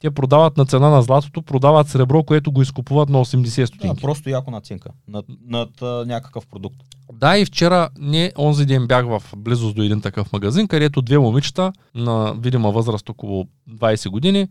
[0.00, 4.02] те продават на цена на златото, продават сребро, което го изкупуват на 80 Да, стотинки.
[4.02, 4.90] просто яко нацинка.
[5.08, 6.76] Над, над а, някакъв продукт.
[7.12, 11.18] Да, и вчера, не, онзи ден бях в близост до един такъв магазин, където две
[11.18, 14.48] момичета на видима възраст около 20 години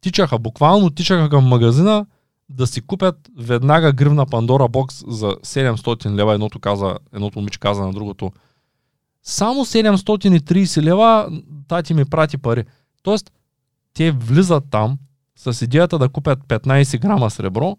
[0.00, 2.06] тичаха, буквално тичаха към магазина
[2.48, 6.34] да си купят веднага гривна Пандора бокс за 700 лева.
[6.34, 8.32] Едното, каза, едното момиче каза на другото.
[9.22, 11.28] Само 730 лева
[11.68, 12.64] тати ми прати пари.
[13.02, 13.32] Тоест,
[13.98, 14.98] те влизат там
[15.36, 17.76] с идеята да купят 15 грама сребро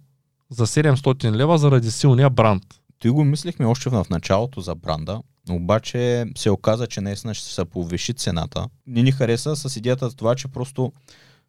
[0.50, 2.64] за 700 лева заради силния бранд.
[3.00, 7.66] Той го мислихме още в началото за бранда, обаче се оказа, че наистина ще се
[7.66, 8.68] повиши цената.
[8.88, 10.92] Не ни хареса с идеята за това, че просто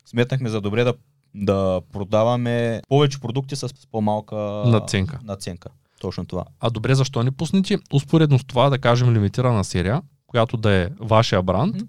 [0.06, 0.94] сметнахме за добре да,
[1.34, 5.18] да продаваме повече продукти с по-малка Надценка.
[5.24, 5.68] наценка.
[6.00, 6.44] Точно това.
[6.60, 10.88] А добре, защо не пуснете успоредно с това, да кажем, лимитирана серия, която да е
[11.00, 11.84] вашия бранд Мгм.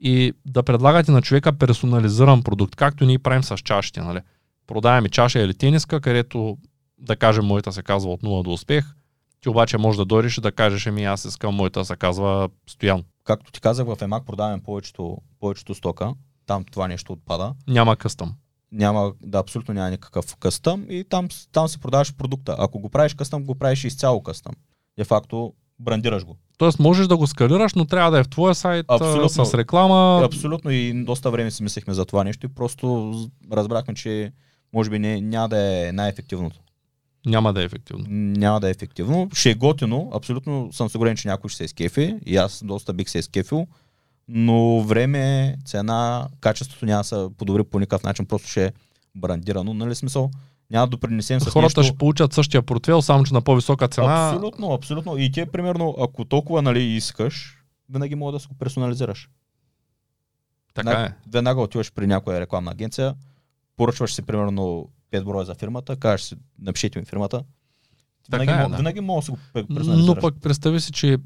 [0.00, 4.20] И да предлагате на човека персонализиран продукт, както ние правим с чашите, нали?
[4.66, 6.58] Продаваме чаша или тениска, където,
[6.98, 8.94] да кажем, моята се казва от 0 до успех,
[9.40, 13.04] ти обаче можеш да дойдеш и да кажеш, ами аз искам, моята се казва Стоян.
[13.24, 16.14] Както ти казах, в Емак продаваме повечето, повечето стока.
[16.46, 17.54] Там това нещо отпада.
[17.68, 18.34] Няма къстъм.
[18.72, 22.56] Няма, да, абсолютно няма никакъв къстъм и там, там си продаваш продукта.
[22.58, 24.54] Ако го правиш къстъм, го правиш изцяло къстъм.
[24.98, 26.36] Де факто брандираш го.
[26.60, 29.44] Тоест можеш да го скалираш, но трябва да е в твоя сайт Абсолютно.
[29.44, 30.22] с реклама.
[30.24, 33.14] Абсолютно и доста време си мислехме за това нещо и просто
[33.52, 34.32] разбрахме, че
[34.72, 36.60] може би не, няма да е най-ефективното.
[37.26, 38.04] Няма да е ефективно.
[38.08, 39.28] Няма да е ефективно.
[39.34, 43.10] Ще е готино, абсолютно съм сигурен, че някой ще се изкефи и аз доста бих
[43.10, 43.66] се изкефил,
[44.28, 48.72] но време, цена, качеството няма да се подобри по никакъв начин, просто ще е
[49.14, 50.30] брандирано, нали смисъл?
[50.70, 51.82] Няма да допринесем с Хората нещо...
[51.82, 54.28] ще получат същия портфел, само че на по-висока цена.
[54.28, 55.18] Абсолютно, абсолютно.
[55.18, 59.28] И ти, примерно, ако толкова нали, искаш, винаги може да се го персонализираш.
[60.74, 61.14] Така Веднага- е.
[61.28, 63.14] Веднага отиваш при някоя рекламна агенция,
[63.76, 67.42] поръчваш си примерно 5 броя за фирмата, кажеш си, напишете ми фирмата.
[68.30, 68.76] Така Винаги, е, мо- да.
[68.76, 70.06] винаги може да си го пе- персонализираш.
[70.06, 71.18] Но пък представи си, че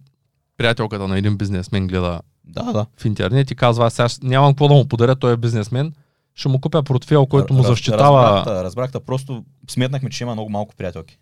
[0.57, 2.87] приятелката на един бизнесмен гледа Да, да.
[2.97, 5.93] в интернет и казва, аз сега нямам какво да му подаря, той е бизнесмен,
[6.35, 10.51] ще му купя портфел, който му Раз- защитава Разбрах, разбрах, просто сметнахме, че има много
[10.51, 11.19] малко приятелки.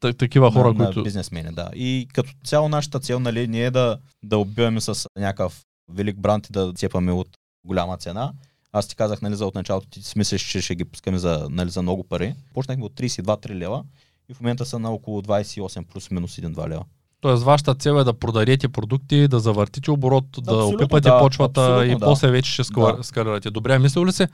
[0.00, 0.98] та- такива хора, на, които...
[0.98, 1.70] на бизнесмени, да.
[1.74, 6.46] И като цяло нашата цел нали, не е да, да убиваме с някакъв велик бранд
[6.46, 7.28] и да цепаме от
[7.66, 8.32] голяма цена.
[8.72, 11.46] Аз ти казах, нали, за от началото ти си мислиш, че ще ги пускаме за,
[11.50, 12.34] нали, за много пари.
[12.54, 13.82] Почнахме от 32-3 лева
[14.28, 16.84] и в момента са на около 28 плюс минус 1-2 лева.
[17.20, 21.86] Тоест, вашата цел е да продадете продукти, да завъртите оборот, да Абсолютно, опипате да, почвата
[21.86, 21.98] и да.
[22.00, 23.04] после вече ще скала- Да.
[23.04, 23.50] скалирате.
[23.50, 24.26] Добре, мислил ли си,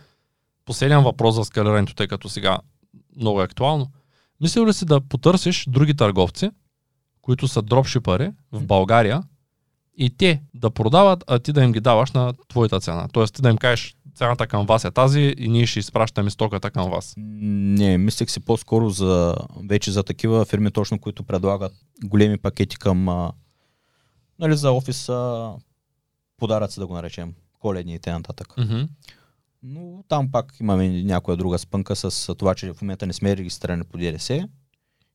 [0.64, 2.58] последен въпрос за скалирането, тъй като сега
[3.16, 3.86] много е актуално,
[4.40, 6.50] мислил ли си да потърсиш други търговци,
[7.22, 9.22] които са дропшипъри в България
[9.96, 13.08] и те да продават, а ти да им ги даваш на твоята цена.
[13.12, 16.70] Тоест ти да им кажеш, цената към вас е тази и ние ще изпращаме стоката
[16.70, 17.14] към вас.
[17.16, 19.36] Не, мислех си по-скоро за,
[19.68, 21.72] вече за такива фирми, точно които предлагат
[22.04, 23.32] големи пакети към, а,
[24.38, 25.50] нали, за офиса,
[26.36, 28.22] подаръци да го наречем, коледни и т.н.
[28.58, 28.82] Мгм.
[29.62, 33.84] Но там пак имаме някоя друга спънка с това, че в момента не сме регистрирани
[33.84, 34.48] по ДДС.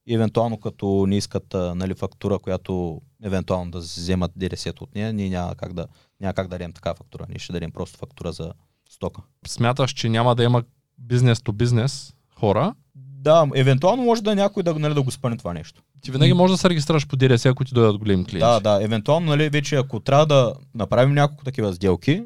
[0.05, 5.29] И евентуално като не искат нали, фактура, която евентуално да вземат ДДС от нея, ние
[5.29, 5.88] няма как да,
[6.21, 7.25] няма как да дадем такава фактура.
[7.29, 8.53] Ние ще дадем просто фактура за
[8.89, 9.21] стока.
[9.47, 10.63] Смяташ, че няма да има
[10.97, 15.53] бизнес то бизнес хора, Да, евентуално може да някой да, нали, да го спъне това
[15.53, 15.81] нещо.
[16.01, 18.39] ти винаги можеш да се регистрираш по ДДС, ако ти дойдат големи клиенти.
[18.39, 22.23] Да, да, евентуално, нали, вече ако трябва да направим няколко такива сделки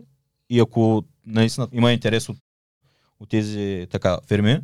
[0.50, 2.38] и ако наистина има интерес от,
[3.20, 4.60] от тези така фирми,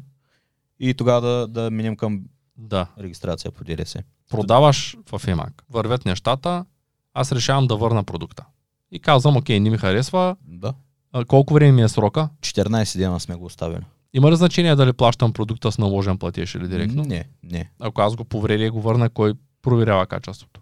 [0.79, 2.23] и тогава да, да минем към
[2.57, 2.87] да.
[2.99, 4.03] регистрация по ДДС.
[4.29, 5.51] Продаваш в EMAG.
[5.69, 6.65] Вървят нещата,
[7.13, 8.45] аз решавам да върна продукта.
[8.91, 10.73] И казвам, окей, не ми харесва, Да.
[11.11, 12.29] а, колко време ми е срока?
[12.41, 13.83] 14 дена сме го оставили.
[14.13, 17.03] Има ли значение дали плащам продукта с наложен платеж или директно?
[17.03, 17.71] Не, не.
[17.79, 20.61] Ако аз го повредя и го върна, кой проверява качеството?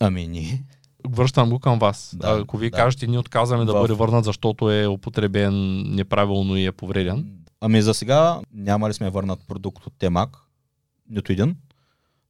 [0.00, 0.64] Ами ние.
[1.06, 2.16] Връщам го към вас.
[2.16, 2.76] Да, Ако вие да.
[2.76, 5.54] кажете, ние отказваме да В- бъде върнат, защото е употребен
[5.86, 7.36] неправилно и е повреден.
[7.60, 10.36] Ами за сега няма ли сме върнат продукт от Темак?
[11.10, 11.56] Нито един.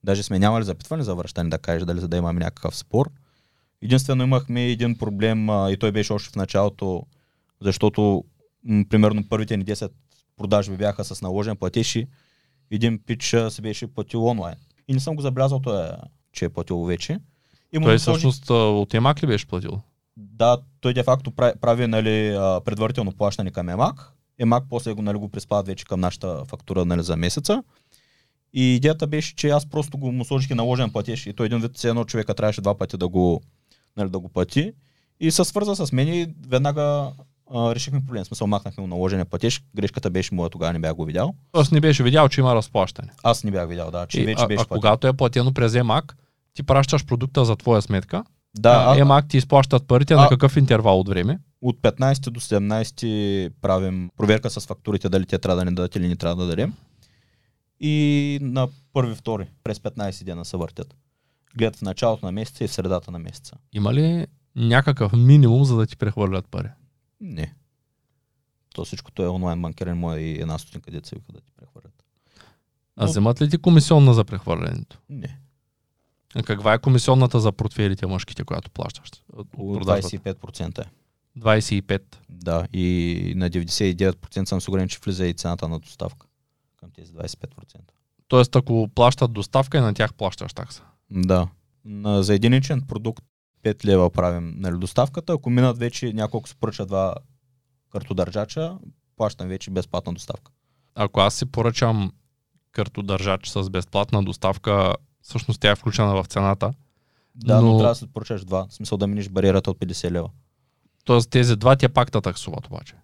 [0.05, 3.11] Даже сме нямали запитване за връщане, да кажеш дали за да имаме някакъв спор.
[3.83, 7.03] Единствено имахме един проблем а, и той беше още в началото,
[7.61, 8.25] защото
[8.65, 9.91] м, примерно първите ни 10
[10.37, 12.07] продажби бяха с наложен платеж и
[12.71, 14.57] един пич се беше платил онлайн.
[14.89, 15.91] И не съм го забелязал, той, е,
[16.33, 17.19] че е платил вече.
[17.73, 19.81] И му Той всъщност от Емак ли беше платил?
[20.41, 24.13] да, той де факто прави, прави нали, предварително плащане към Емак.
[24.39, 27.63] Емак после го, нали, го приспадат вече към нашата фактура нали, за месеца.
[28.53, 31.27] И идеята беше, че аз просто го му сложих и наложен платеж.
[31.27, 33.43] И той един вид, едно човека трябваше два пъти да го,
[33.97, 34.73] нали, да го плати.
[35.21, 37.13] И се свърза с мен и веднага
[37.55, 38.25] а, решихме проблем.
[38.25, 39.63] В Смисъл, махнахме му наложения платеж.
[39.77, 41.35] Грешката беше моя, тогава не бях го видял.
[41.53, 43.09] Тоест не беше видял, че има разплащане.
[43.23, 44.81] Аз не бях видял, да, че И, вече а, беше а платен.
[44.81, 46.17] когато е платено през Емак,
[46.61, 48.25] ти пращаш продукта за твоя сметка.
[48.59, 51.39] Да, а, Емак ти изплащат парите на а- какъв интервал от време?
[51.63, 56.09] от 15 до 17 правим проверка с фактурите дали те трябва да ни дадат или
[56.09, 56.75] не трябва да дадем.
[57.81, 60.97] И на първи, втори, през 15 дена се въртят.
[61.57, 63.57] Гледат в началото на месеца и в средата на месеца.
[63.73, 66.69] Има ли някакъв минимум, за да ти прехвърлят пари?
[67.21, 67.55] Не.
[68.75, 72.05] То всичкото е онлайн банкиране, моя и една стотинка деца вика да ти прехвърлят.
[72.97, 74.99] А Но- вземат ли ти комисионна за прехвърлянето?
[75.11, 75.39] Не.
[76.35, 79.09] А каква е комисионната за портфелите мъжките, която плащаш?
[79.33, 80.17] От Около продажбата?
[80.17, 80.91] 25% е.
[81.39, 82.03] 25.
[82.29, 86.27] Да, и на 99% съм сигурен, че влиза и цената на доставка
[86.77, 87.37] към тези 25%.
[88.29, 90.83] Тоест, ако плащат доставка и на тях плащаш такса.
[91.11, 91.49] Да.
[91.85, 93.25] На, за единичен продукт
[93.65, 95.33] 5 лева правим нали, доставката.
[95.33, 97.15] Ако минат вече няколко се поръча два
[97.93, 98.79] картодържача,
[99.17, 100.53] плащам вече безплатна доставка.
[100.95, 102.13] Ако аз си поръчам
[102.73, 106.73] картодържач с безплатна доставка, всъщност тя е включена в цената.
[107.35, 108.67] Да, но, Но- трябва да се поръчаш два.
[108.71, 110.31] В смисъл да миниш бариерата от 50 лева.
[111.05, 112.95] Тоест тези два тя пак те таксуват обаче.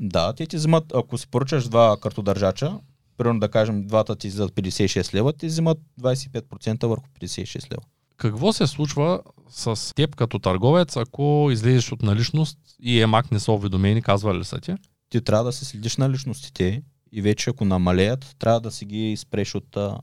[0.00, 2.78] Да, те ти взимат, ако си поръчаш два картодържача,
[3.16, 7.82] примерно да кажем двата ти за 56 лева, ти взимат 25% върху 56 лева.
[8.16, 9.20] Какво се случва
[9.50, 14.44] с теб като търговец, ако излезеш от наличност и Емак не са уведомени, казвали ли
[14.44, 14.74] са ти?
[15.10, 19.16] Ти трябва да се следиш на личностите и вече ако намалеят, трябва да си ги
[19.16, 19.98] спреш от, а,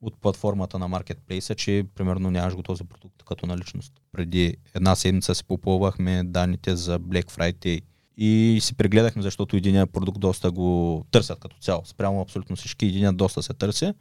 [0.00, 3.92] от платформата на маркетплейса, че примерно нямаш го този продукт като наличност.
[4.12, 7.80] Преди една седмица си попълвахме данните за Black Friday
[8.16, 11.82] и си прегледахме, защото един продукт доста го търсят като цяло.
[11.84, 13.92] Спрямо абсолютно всички, един доста се търси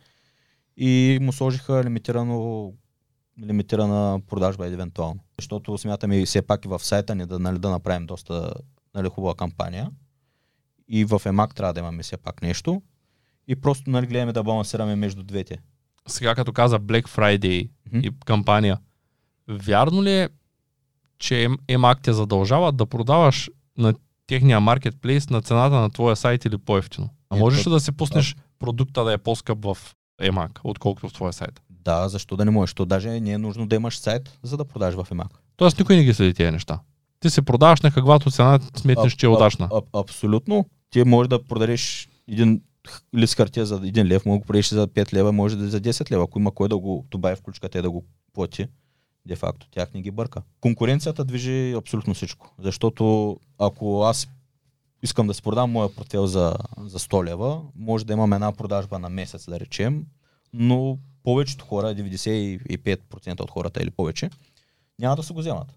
[0.78, 2.74] и му сложиха лимитирано
[3.48, 5.20] лимитирана продажба евентуално.
[5.40, 8.54] Защото смятаме и все пак и в сайта ни да, нали, да направим доста
[8.96, 9.92] нали, хубава кампания.
[10.88, 12.82] И в Емак трябва да имаме все пак нещо.
[13.48, 15.58] И просто нали, гледаме да балансираме между двете.
[16.08, 18.00] Сега като каза Black Friday Мгм.
[18.00, 18.78] и кампания,
[19.48, 20.30] вярно ли е,
[21.20, 23.94] че Ем- Емак те задължават да продаваш на
[24.28, 27.10] техния маркетплейс на цената на твоя сайт или по-ефтино?
[27.30, 29.78] А Е, можеш ли да си пуснеш продукта да е по-скъп в
[30.22, 31.62] Емак, отколкото в твоя сайт?
[31.70, 32.74] Да, защо да не можеш?
[32.74, 35.28] То даже не е нужно да имаш сайт, за да продаш в Емак.
[35.58, 36.80] Тоест никой не ги следи тези неща.
[37.20, 39.70] Ти се продаваш на каквато цена сметнеш, че е А- а- удачна.
[39.74, 40.66] а- абсолютно.
[40.90, 42.62] Ти можеш да продадеш един
[43.16, 45.68] лист хартия за 1 лев, може да го продадеш за 5 лева, може да е
[45.68, 46.24] за 10 лева.
[46.24, 48.68] Ако има кой да го добави в ключката и да го плати,
[49.26, 50.42] де факто тях не ги бърка.
[50.62, 52.54] Конкуренцията движи абсолютно всичко.
[52.60, 54.28] Защото ако аз
[55.04, 59.00] искам да си продам моя портфел за, за 100 лева, може да имам една продажба
[59.00, 60.06] на месец, да речем,
[60.54, 64.30] но повечето хора, 95% от хората или повече,
[65.00, 65.76] няма да се го вземат.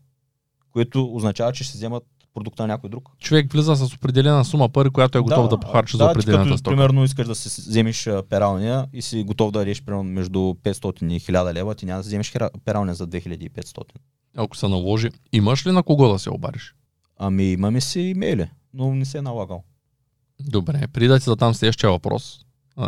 [0.73, 3.09] Което означава, че ще вземат продукта на някой друг.
[3.19, 6.59] Човек влиза с определена сума пари, която е готов да, похарчи за ти определената като,
[6.59, 6.77] стока.
[6.77, 11.05] Примерно искаш да си вземеш а, пералня и си готов да дадеш примерно между 500
[11.05, 12.33] и 1000 лева, ти няма да си вземеш
[12.65, 13.83] пералня за 2500.
[14.37, 16.75] Ако се наложи, имаш ли на кого да се обадиш?
[17.19, 19.63] Ами имаме си имейли, но не се е налагал.
[20.41, 22.41] Добре, преди да ти задам следващия въпрос,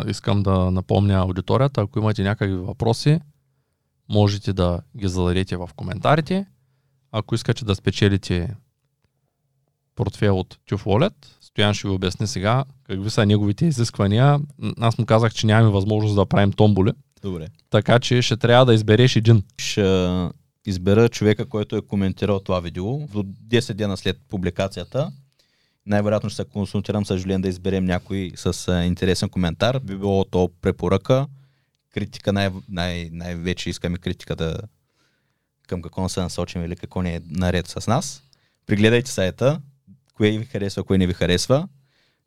[0.07, 3.19] искам да напомня аудиторията, ако имате някакви въпроси,
[4.09, 6.45] можете да ги зададете в коментарите.
[7.11, 8.55] Ако искате да спечелите
[9.95, 14.39] портфел от Tuf Wallet, Стоян ще ви обясни сега какви са неговите изисквания.
[14.79, 16.91] Аз му казах, че нямаме възможност да правим томболи,
[17.21, 17.47] Добре.
[17.69, 19.43] така че ще трябва да избереш един.
[19.57, 20.29] Ще
[20.65, 25.11] избера човека, който е коментирал това видео до 10 дена след публикацията.
[25.85, 29.79] Най-вероятно ще се консултирам с Жулен да изберем някой с а, интересен коментар.
[29.79, 31.27] Би било то препоръка,
[31.93, 34.57] критика, най- най- най-вече искаме критика да
[35.67, 38.23] към какво не се насочим или какво не е наред с нас.
[38.65, 39.61] Пригледайте сайта,
[40.15, 41.67] кое ви харесва, кое не ви харесва.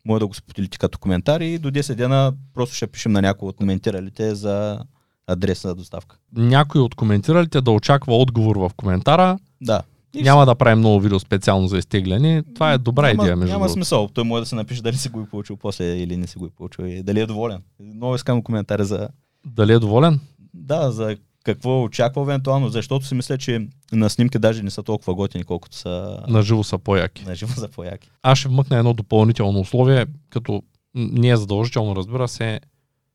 [0.05, 3.49] може да го споделите като коментар и до 10 дена просто ще пишем на някой
[3.49, 4.79] от коментиралите за
[5.27, 6.17] адреса на доставка.
[6.35, 9.39] Някой от коментиралите да очаква отговор в коментара.
[9.61, 9.81] Да.
[10.13, 12.43] И Няма да правим много видео специално за изтегляне.
[12.55, 13.73] Това е добра няма, идея, между Няма другото.
[13.73, 14.07] смисъл.
[14.07, 16.45] Той може да се напише дали си го е получил после или не си го
[16.45, 17.61] е получил и дали е доволен.
[17.79, 19.09] Много искам коментари за
[19.45, 20.19] Дали е доволен?
[20.53, 25.15] Да, за какво очаква евентуално, защото си мисля, че на снимки даже не са толкова
[25.15, 27.25] готини, колкото са На живо са по-яки.
[27.25, 28.09] на живо за по-яки.
[28.23, 30.63] Аз ще вмъкна едно допълнително условие, като
[30.95, 32.59] не е задължително, разбира се.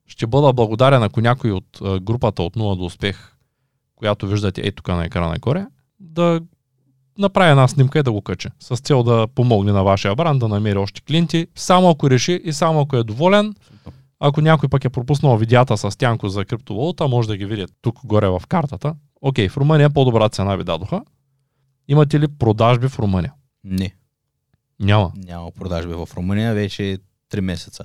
[0.07, 3.37] Ще бъда благодарен, ако някой от групата от 0 до успех,
[3.97, 5.67] която виждате е тук на екрана горе,
[6.01, 6.41] да
[7.19, 8.51] направи една снимка и да го каче.
[8.61, 11.47] С цел да помогне на вашия бранд да намери още клиенти.
[11.55, 13.55] Само ако реши и само ако е доволен,
[14.27, 18.07] ако някой пък е пропуснал видеята с Тянко за криптовалута, може да ги види тук
[18.07, 18.95] горе в картата.
[19.21, 21.03] Окей, в Румъния по-добра цена ви дадоха.
[21.89, 23.33] Имате ли продажби в Румъния?
[23.65, 23.95] Не,
[24.81, 25.13] Няма.
[25.17, 26.99] няма продажби в Румъния вече
[27.33, 27.85] 3 месеца.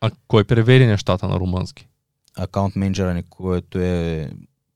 [0.00, 1.88] А кой превери нещата на румънски?
[2.36, 4.30] Акаунт менеджера ни, който е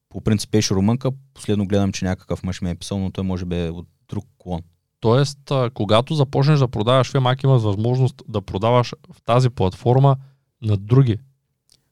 [0.09, 3.45] по принцип беше румънка, последно гледам, че някакъв мъж ми е писал, но той може
[3.45, 4.61] би е от друг клон.
[5.01, 10.17] Тоест, когато започнеш да продаваш FMAC, имаш възможност да продаваш в тази платформа
[10.65, 11.19] на други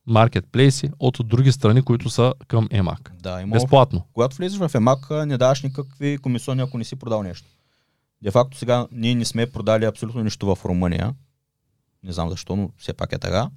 [0.07, 3.11] маркетплейси от други страни, които са към EMAC.
[3.23, 3.53] Да, има.
[3.53, 4.07] Безплатно.
[4.13, 7.49] Когато влезеш в EMAC, не даваш никакви комисиони, ако не си продал нещо.
[8.23, 11.15] Де факто сега ние не сме продали абсолютно нищо в Румъния.
[12.03, 13.51] Не знам защо, но все пак е така.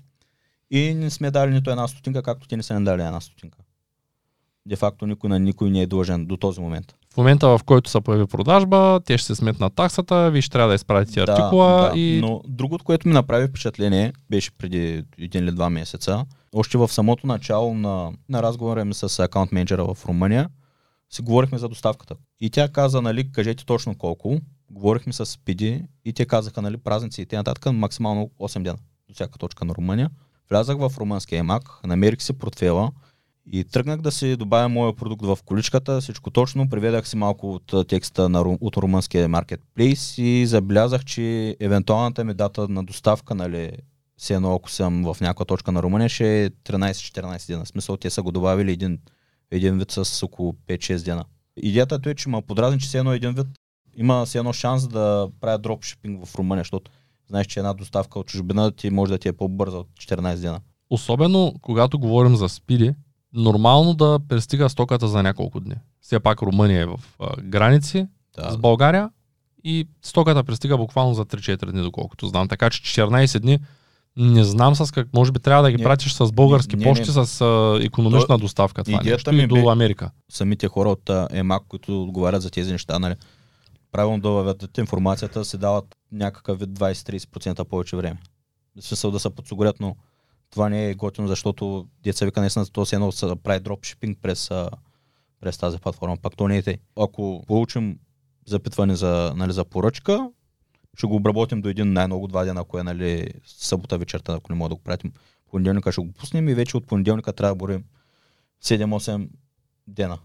[0.72, 3.58] И не сме дали нито една стотинка, както те не са ни дали една стотинка.
[4.66, 6.96] Де факто никой на никой не е длъжен до този момент.
[7.16, 10.70] В момента, в който се появи продажба, те ще се сметнат таксата, вие ще трябва
[10.70, 15.52] да изпратите артикула да, и Но другото, което ми направи впечатление, беше преди един или
[15.52, 16.26] два месеца.
[16.56, 20.50] Още в самото начало на, на разговора ми с акаунт менеджера в Румъния,
[21.10, 22.16] си говорихме за доставката.
[22.40, 24.38] И тя каза, нали, кажете точно колко.
[24.72, 27.72] Говорихме с Спиди и те казаха, нали, празници и т.н.
[27.72, 30.10] максимално 8 дена до всяка точка на Румъния.
[30.50, 32.92] Влязах в румънския емак, намерих си портфела
[33.52, 37.88] и тръгнах да си добавя моя продукт в количката, всичко точно, приведах си малко от
[37.88, 43.72] текста на, от румънския маркетплейс и забелязах, че евентуалната ми дата на доставка, нали,
[44.18, 47.66] все едно ако съм в някаква точка на Румъния, ще е 13-14 дена.
[47.66, 49.00] В смисъл, те са го добавили един,
[49.52, 51.26] един вид с около 5-6 дена.
[51.58, 53.48] Идеята е, че ма подразни, че все едно един вид
[53.98, 56.92] има все едно шанс да правя дропшипинг в Румъния, защото
[57.28, 60.60] знаеш, че една доставка от чужбина ти може да ти е по-бърза от 14 дена.
[60.90, 62.94] особено когато говорим за спиди,
[63.36, 65.76] нормално да пристига стоката за няколко дни.
[66.02, 68.08] Все пак Румъния е в а, граници
[68.38, 68.52] Да.
[68.52, 69.10] с България
[69.64, 72.48] и стоката пристига буквално за 3-4 дни, доколкото знам.
[72.48, 73.60] Така че 14 дни
[74.18, 76.92] не знам с как, може би трябва да ги Не, пратиш с български не, не,
[76.92, 77.26] почти не.
[77.26, 80.12] с а, економична доставка това идеята ми до бе- Америка.
[80.30, 83.16] самите хора от ЕМАК, които отговарят за тези неща, нали,
[83.92, 88.18] правилно да въведат информацията, се дават някакъв вид 20-30% повече време.
[88.76, 89.96] В смисъл да се подсигурят, но
[90.56, 94.52] това не е готино, защото деца вика наистина то се едно се прави дропшипинг през,
[95.40, 96.78] през тази платформа, пак то не е тъй.
[97.00, 98.00] Ако получим
[98.46, 100.30] запитване за, нали, за поръчка,
[100.98, 104.58] ще го обработим до един най-много два дена, ако е нали, събота вечерта, ако не
[104.58, 105.12] мога да го пратим.
[105.52, 107.84] Понеделника ще го пуснем и вече от понеделника трябва да борим
[108.64, 109.30] 7-8
[109.88, 110.18] дена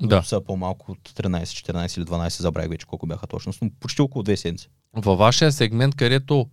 [0.00, 0.22] Да.
[0.22, 4.22] са по-малко от 13, 14 или 12, забравих вече колко бяха точно, но почти около
[4.22, 4.68] две седмици.
[4.92, 6.46] Във вашия сегмент, където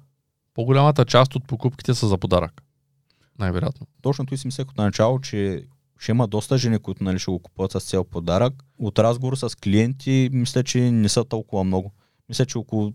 [0.54, 2.62] по-голямата част от покупките са за подарък.
[3.40, 3.88] Най-вероятно.
[4.02, 5.66] Точно той си мислех от начало, че
[6.00, 8.54] ще има доста жени, които нали, ще го купуват с цел подарък.
[8.80, 11.94] От разговор с клиенти, мисля, че не са толкова много.
[12.30, 12.94] Мисля, че около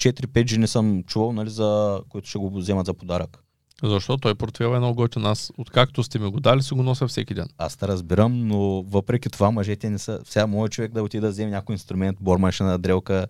[0.00, 3.44] 4-5 жени съм чувал, нали, за, които ще го вземат за подарък.
[3.82, 5.26] Защото той портфел е много готин.
[5.26, 7.48] Аз, откакто сте ми го дали, си го нося всеки ден.
[7.58, 10.20] Аз те разбирам, но въпреки това мъжете не са.
[10.24, 13.26] Сега моят човек да отиде да вземе някой инструмент, бормашина, дрелка,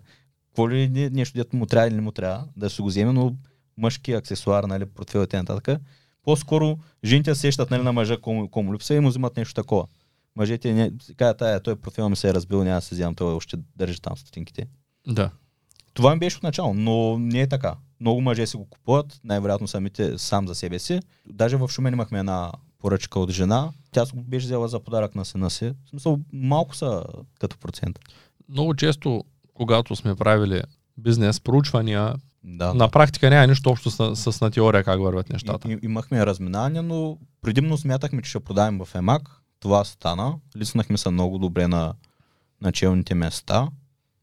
[0.47, 3.11] какво ли не- нещо, дето му трябва или не му трябва, да се го вземе,
[3.11, 3.35] но
[3.77, 5.79] мъжки аксесуар, нали, портфел и т.н.
[6.23, 9.87] По-скоро жените се сещат нали, на мъжа, кому, кому липсва и му взимат нещо такова.
[10.35, 13.33] Мъжете не, казват, тая, той портфел ми се е разбил, няма да се вземам, той
[13.33, 14.67] още държи там стотинките.
[15.07, 15.31] Да.
[15.93, 17.75] Това ми беше от начало, но не е така.
[17.99, 20.99] Много мъже си го купуват, най-вероятно самите сам за себе си.
[21.25, 23.71] Даже в Шумен имахме една поръчка от жена.
[23.91, 25.73] Тя го беше взела за подарък на сина си.
[25.85, 27.03] В смисъл, малко са
[27.39, 27.99] като процент.
[28.49, 30.61] Много често, когато сме правили
[30.97, 32.73] бизнес проучвания, Да.
[32.73, 35.71] на практика няма нищо общо с, с на теория как вървят нещата.
[35.71, 39.29] И, и, имахме разминания, но предимно смятахме, че ще продавим в ЕМАК.
[39.59, 40.35] Това стана.
[40.57, 41.93] Лиснахме се много добре на,
[42.61, 43.67] на челните места.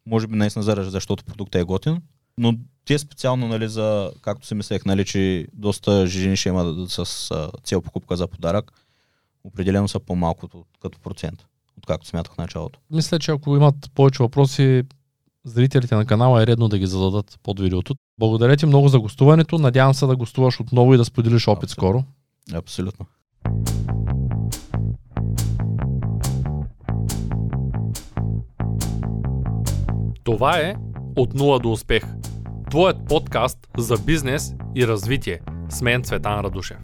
[0.07, 2.03] Може би наистина заради, защото продуктът е готин.
[2.39, 2.55] Но
[2.85, 7.51] те специално, нали, за, както си мислех, нали, че доста жени ще има с а,
[7.65, 8.73] цел покупка за подарък,
[9.45, 11.47] определено са по-малко от- като процент,
[11.79, 12.79] откакто смятах в началото.
[12.91, 14.83] Мисля, че ако имат повече въпроси,
[15.47, 17.95] зрителите на канала е редно да ги зададат под видеото.
[18.19, 19.59] Благодаря ти много за гостуването.
[19.59, 22.05] Надявам се да гостуваш отново и да споделиш опит скоро.
[22.55, 23.07] Абсолютно.
[30.25, 30.75] Това е
[31.17, 32.03] От нула до успех.
[32.71, 35.41] Твоят подкаст за бизнес и развитие.
[35.69, 36.79] С мен Цветан Радушев.